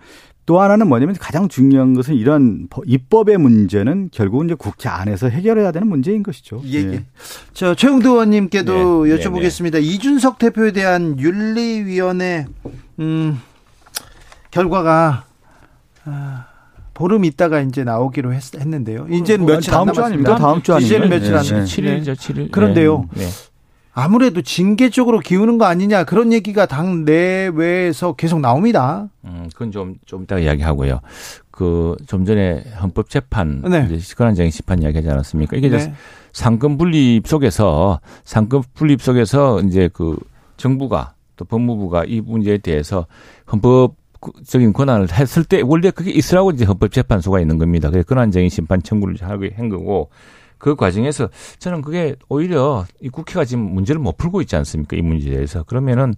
[0.46, 5.70] 또 하나는 뭐냐면 가장 중요한 것은 이런 법- 입법의 문제는 결국은 이제 국회 안에서 해결해야
[5.70, 6.60] 되는 문제인 것이죠.
[6.66, 7.04] 예, 예.
[7.52, 9.80] 저 최영도 의원님께도 네, 여쭤보겠습니다.
[9.82, 12.46] 이준석 대표에 대한 윤리위원회
[12.98, 13.40] 음,
[14.50, 15.24] 결과가
[16.04, 16.46] 아,
[16.94, 20.30] 보름 있다가 이제 나오기로 했, 는데요 이제는 뭐, 며칠 다음 안주 남았습니다.
[20.32, 20.36] 아닙니까?
[20.36, 21.20] 다음 주 이제는 아니에요?
[21.20, 21.50] 며칠 네, 안 네.
[21.52, 22.12] 남았습니다.
[22.12, 22.50] 7일이죠, 7일.
[22.50, 23.08] 그런데요.
[23.96, 24.02] 네.
[24.02, 29.08] 아무래도 징계 쪽으로 기우는 거 아니냐 그런 얘기가 당 내외에서 계속 나옵니다.
[29.24, 31.00] 음, 그건 좀, 좀 이따가 이야기하고요.
[31.50, 33.88] 그, 좀 전에 헌법재판, 네.
[33.90, 35.56] 이제 권한쟁의 심판 이야기 하지 않았습니까?
[35.56, 35.94] 이게 이제 네.
[36.32, 40.16] 삼권 분립 속에서, 삼권 분립 속에서 이제 그
[40.56, 43.06] 정부가 또 법무부가 이 문제에 대해서
[43.50, 43.96] 헌법
[44.46, 47.90] 적인 권한을 했을 때 원래 그게 있으라고 이제 헌법재판소가 있는 겁니다.
[47.90, 50.10] 그래서 권한쟁의 심판 청구를 하게 한 거고
[50.60, 54.96] 그 과정에서 저는 그게 오히려 이 국회가 지금 문제를 못 풀고 있지 않습니까?
[54.96, 55.64] 이 문제에 대해서.
[55.64, 56.14] 그러면은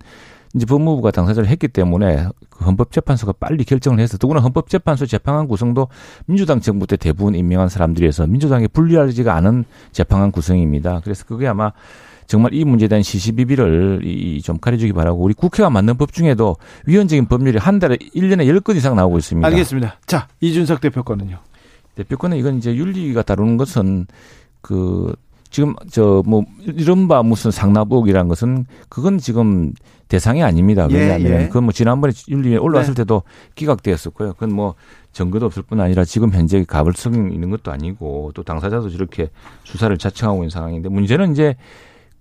[0.55, 5.89] 이제 법무부가 당사자를 했기 때문에 그 헌법재판소가 빨리 결정을 해서 더구나 헌법재판소 재판관 구성도
[6.27, 11.01] 민주당 정부 때 대부분 임명한 사람들이어서 민주당에 불리하지가 않은 재판관 구성입니다.
[11.05, 11.73] 그래서 그게 아마
[12.27, 17.27] 정말 이 문제에 대한 시시비비를 이- 좀 가려주기 바라고 우리 국회가 만든 법 중에도 위헌적인
[17.27, 19.47] 법률이 한 달에 1년에 10건 이상 나오고 있습니다.
[19.49, 19.97] 알겠습니다.
[20.07, 21.39] 자 이준석 대표 거는요.
[21.97, 24.07] 대표권은 이건 이제 윤리가 다루는 것은
[24.61, 25.15] 그
[25.51, 29.73] 지금 저 뭐 이른바 무슨 상납의혹이라는 것은 그건 지금
[30.09, 30.87] 대상이 아닙니다.
[30.91, 31.47] 예, 왜냐하면 예.
[31.49, 33.03] 그건 뭐 지난번에 윤리에 올라왔을 네.
[33.03, 33.23] 때도
[33.55, 34.33] 기각되었었고요.
[34.35, 34.75] 그건 뭐
[35.13, 39.29] 증거도 없을 뿐 아니라 지금 현재 가불성 있는 것도 아니고 또 당사자도 저렇게
[39.65, 41.57] 수사를 자청하고 있는 상황인데 문제는 이제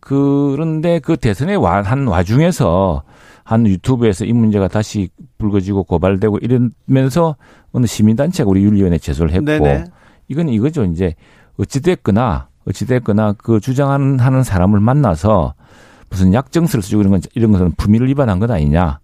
[0.01, 3.03] 그런데 그 대선에 와- 한 와중에서
[3.43, 7.35] 한 유튜브에서 이 문제가 다시 불거지고 고발되고 이러면서
[7.71, 9.85] 어느 시민단체가 우리 윤리위원회 제소를 했고 네네.
[10.27, 10.85] 이건 이거죠.
[10.85, 11.15] 이제
[11.57, 15.53] 어찌됐거나 어찌됐거나 그 주장하는 하는 사람을 만나서
[16.09, 18.99] 무슨 약정서를 쓰고 이런 건 이런 것은 품위를 위반한 것 아니냐.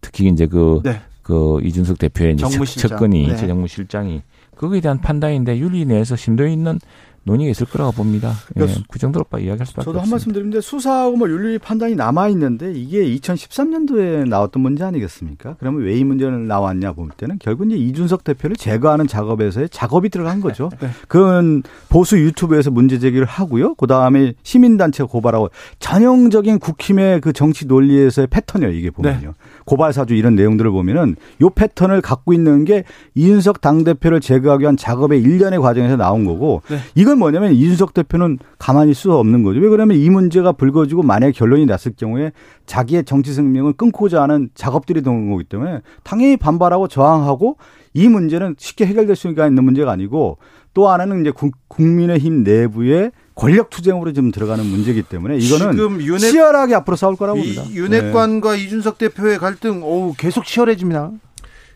[0.00, 1.00] 특히 이제 그, 네.
[1.22, 2.88] 그 이준석 대표의 이제 정무실장.
[2.88, 3.36] 첫 건이 네.
[3.36, 4.22] 제 정무실장이
[4.56, 6.78] 거기에 대한 판단인데 윤리 내에서 심도 있는
[7.24, 8.32] 논의가 있을 거라고 봅니다.
[8.56, 10.14] 예, 그러니까 그 정도로 빠 이야기할 수밖에 저도 한 없습니다.
[10.14, 15.56] 말씀 드리는데 수사하고 뭐 윤리 판단이 남아 있는데 이게 2013년도에 나왔던 문제 아니겠습니까?
[15.58, 20.40] 그러면 왜 이 문제는 나왔냐 볼 때는 결국 이제 이준석 대표를 제거하는 작업에서의 작업이 들어간
[20.40, 20.70] 거죠.
[20.80, 20.88] 네.
[21.08, 23.74] 그건 보수 유튜브에서 문제 제기를 하고요.
[23.74, 28.72] 그 다음에 시민단체가 고발하고 전형적인 국힘의 그 정치 논리에서의 패턴이에요.
[28.72, 29.28] 이게 보면요.
[29.28, 29.32] 네.
[29.64, 34.76] 고발 사주 이런 내용들을 보면은 요 패턴을 갖고 있는 게 이준석 당 대표를 제거하기 위한
[34.76, 36.78] 작업의 일련의 과정에서 나온 거고 네.
[36.94, 39.60] 이건 뭐냐면 이준석 대표는 가만히 있을 수 없는 거죠.
[39.60, 42.32] 왜 그러면 이 문제가 불거지고 만약에 결론이 났을 경우에
[42.66, 47.56] 자기의 정치 생명을 끊고자 하는 작업들이 되는 거기 때문에 당연히 반발하고 저항하고
[47.94, 50.38] 이 문제는 쉽게 해결될 수가 있는 문제가 아니고
[50.74, 56.18] 또 하나는 이제 국- 국민의힘 내부의 권력 투쟁으로 지금 들어가는 문제이기 때문에 이거는 지금 윤핵
[56.30, 57.62] 치열하게 앞으로 싸울 거라고 봅니다.
[57.64, 61.10] 이 윤핵관과 이준석 대표의 갈등 오 계속 치열해집니다.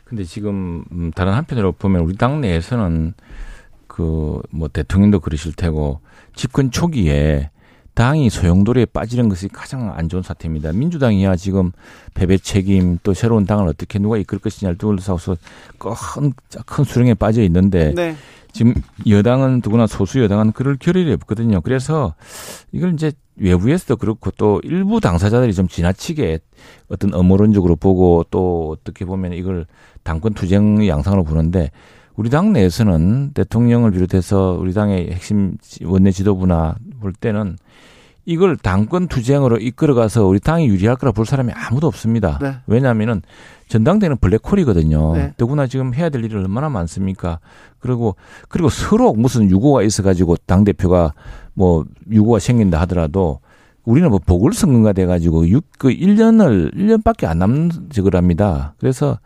[0.04, 3.14] 근데 지금 음, 다른 한편으로 보면 우리 당 내에서는
[3.96, 6.00] 그 뭐 대통령도 그러실 테고
[6.34, 7.50] 집권 초기에
[7.94, 10.72] 당이 소용돌이에 빠지는 것이 가장 안 좋은 사태입니다.
[10.72, 11.72] 민주당이야 지금
[12.12, 15.36] 패배 책임 또 새로운 당을 어떻게 누가 이끌 것이냐를 둘러싸고서
[15.78, 16.32] 큰,
[16.66, 18.14] 큰 수렁에 빠져 있는데 네.
[18.52, 18.74] 지금
[19.08, 21.62] 여당은 누구나 소수 여당은 그럴 결의를 없거든요.
[21.62, 22.14] 그래서
[22.72, 26.40] 이걸 이제 외부에서도 그렇고 또 일부 당사자들이 좀 지나치게
[26.88, 29.66] 어떤 음모론적으로 보고 또 어떻게 보면 이걸
[30.02, 31.70] 당권 투쟁 양상으로 보는데
[32.16, 37.58] 우리 당 내에서는 대통령을 비롯해서 우리 당의 핵심 원내 지도부나 볼 때는
[38.24, 42.38] 이걸 당권 투쟁으로 이끌어가서 우리 당이 유리할 거라 볼 사람이 아무도 없습니다.
[42.42, 42.56] 네.
[42.66, 43.22] 왜냐하면은
[43.68, 45.14] 전당대는 블랙홀이거든요.
[45.14, 45.32] 네.
[45.36, 47.38] 더구나 지금 해야 될 일이 얼마나 많습니까?
[47.78, 48.16] 그리고
[48.48, 51.14] 그리고 서로 무슨 유고가 있어가지고 당 대표가
[51.54, 53.40] 뭐 유고가 생긴다 하더라도
[53.84, 58.74] 우리는 뭐 보궐선거가 돼가지고 6, 그 1년을, 1년밖에 안 남은 적을 합니다.
[58.78, 59.20] 그래서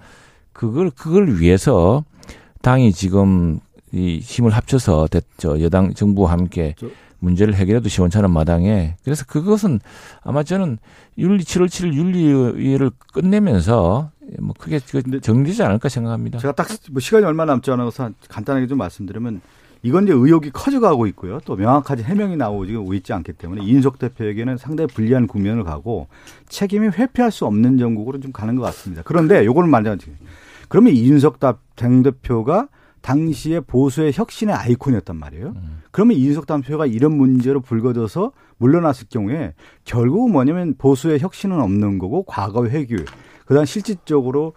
[0.52, 2.04] 그걸, 그걸 위해서
[2.62, 3.60] 당이 지금
[3.92, 6.88] 이 힘을 합쳐서 대, 저 여당 정부와 함께 저-
[7.22, 9.80] 문제를 해결해도 시원찮은 마당에 그래서 그것은
[10.22, 10.78] 아마 저는
[11.18, 16.38] 윤리 7월 7일 윤리위를 끝내면서 뭐 크게 그 정리되지 않을까 생각합니다.
[16.38, 19.42] 제가 딱 뭐 시간이 얼마 남지 않아서 간단하게 좀 말씀드리면
[19.82, 21.40] 이건 이제 의혹이 커져가고 있고요.
[21.44, 26.06] 또 명확하게 해명이 나오고 있지 않기 때문에 이인석 대표에게는 상당히 불리한 국면을 가고
[26.48, 29.02] 책임이 회피할 수 없는 전국으로 좀 가는 것 같습니다.
[29.04, 29.96] 그런데 요거는 말하자
[30.70, 32.68] 그러면 이인석 당 대표가
[33.02, 35.48] 당시에 보수의 혁신의 아이콘이었단 말이에요.
[35.56, 35.82] 음.
[35.90, 39.54] 그러면 이인석 대표가 이런 문제로 불거져서 물러났을 경우에
[39.84, 42.96] 결국은 뭐냐면 보수의 혁신은 없는 거고 과거 회귀,
[43.46, 44.52] 그다음 실질적으로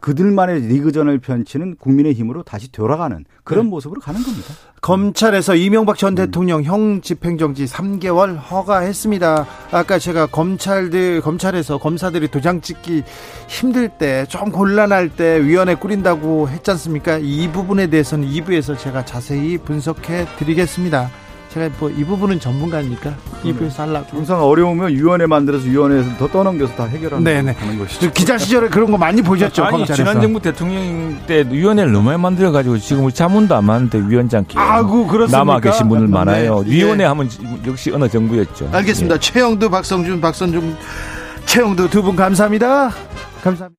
[0.00, 3.70] 그들만의 리그전을 펼치는 국민의 힘으로 다시 돌아가는 그런 네.
[3.70, 4.54] 모습으로 가는 겁니다.
[4.80, 6.14] 검찰에서 이명박 전 음.
[6.14, 9.46] 대통령 형 집행정지 3개월 허가했습니다.
[9.72, 13.02] 아까 제가 검찰들 검찰에서 검사들이 도장 찍기
[13.48, 17.18] 힘들 때 좀 곤란할 때 위원회 꾸린다고 했지 않습니까?
[17.18, 21.10] 이 부분에 대해서는 2부에서 제가 자세히 분석해 드리겠습니다.
[21.48, 24.16] 제가 뭐 이 부분은 전문가니까 이부에서 하려고.
[24.18, 27.54] 항상 어려우면 위원회 만들어서 위원회에서 더 떠넘겨서 다 해결하는 네네.
[27.78, 28.12] 것이죠.
[28.12, 29.64] 기자 시절에 그런 거 많이 보셨죠?
[29.64, 29.94] 아니, 검찰에서.
[29.94, 34.44] 지난 정부 대통령 때 위원회를 너무 많이 만들어 가지고 지금 우리 자문도 안 많은데 위원장
[34.56, 35.38] 아구 그렇습니까?
[35.38, 36.62] 남아 계신 분들 많아요.
[36.64, 36.70] 네.
[36.70, 37.28] 위원회 하면
[37.66, 38.68] 역시 어느 정부였죠.
[38.72, 39.14] 알겠습니다.
[39.16, 39.20] 네.
[39.20, 40.76] 최영두, 박성준, 박선중,
[41.46, 42.90] 최영두 두 분 감사합니다.
[43.42, 43.77] 감사합니다.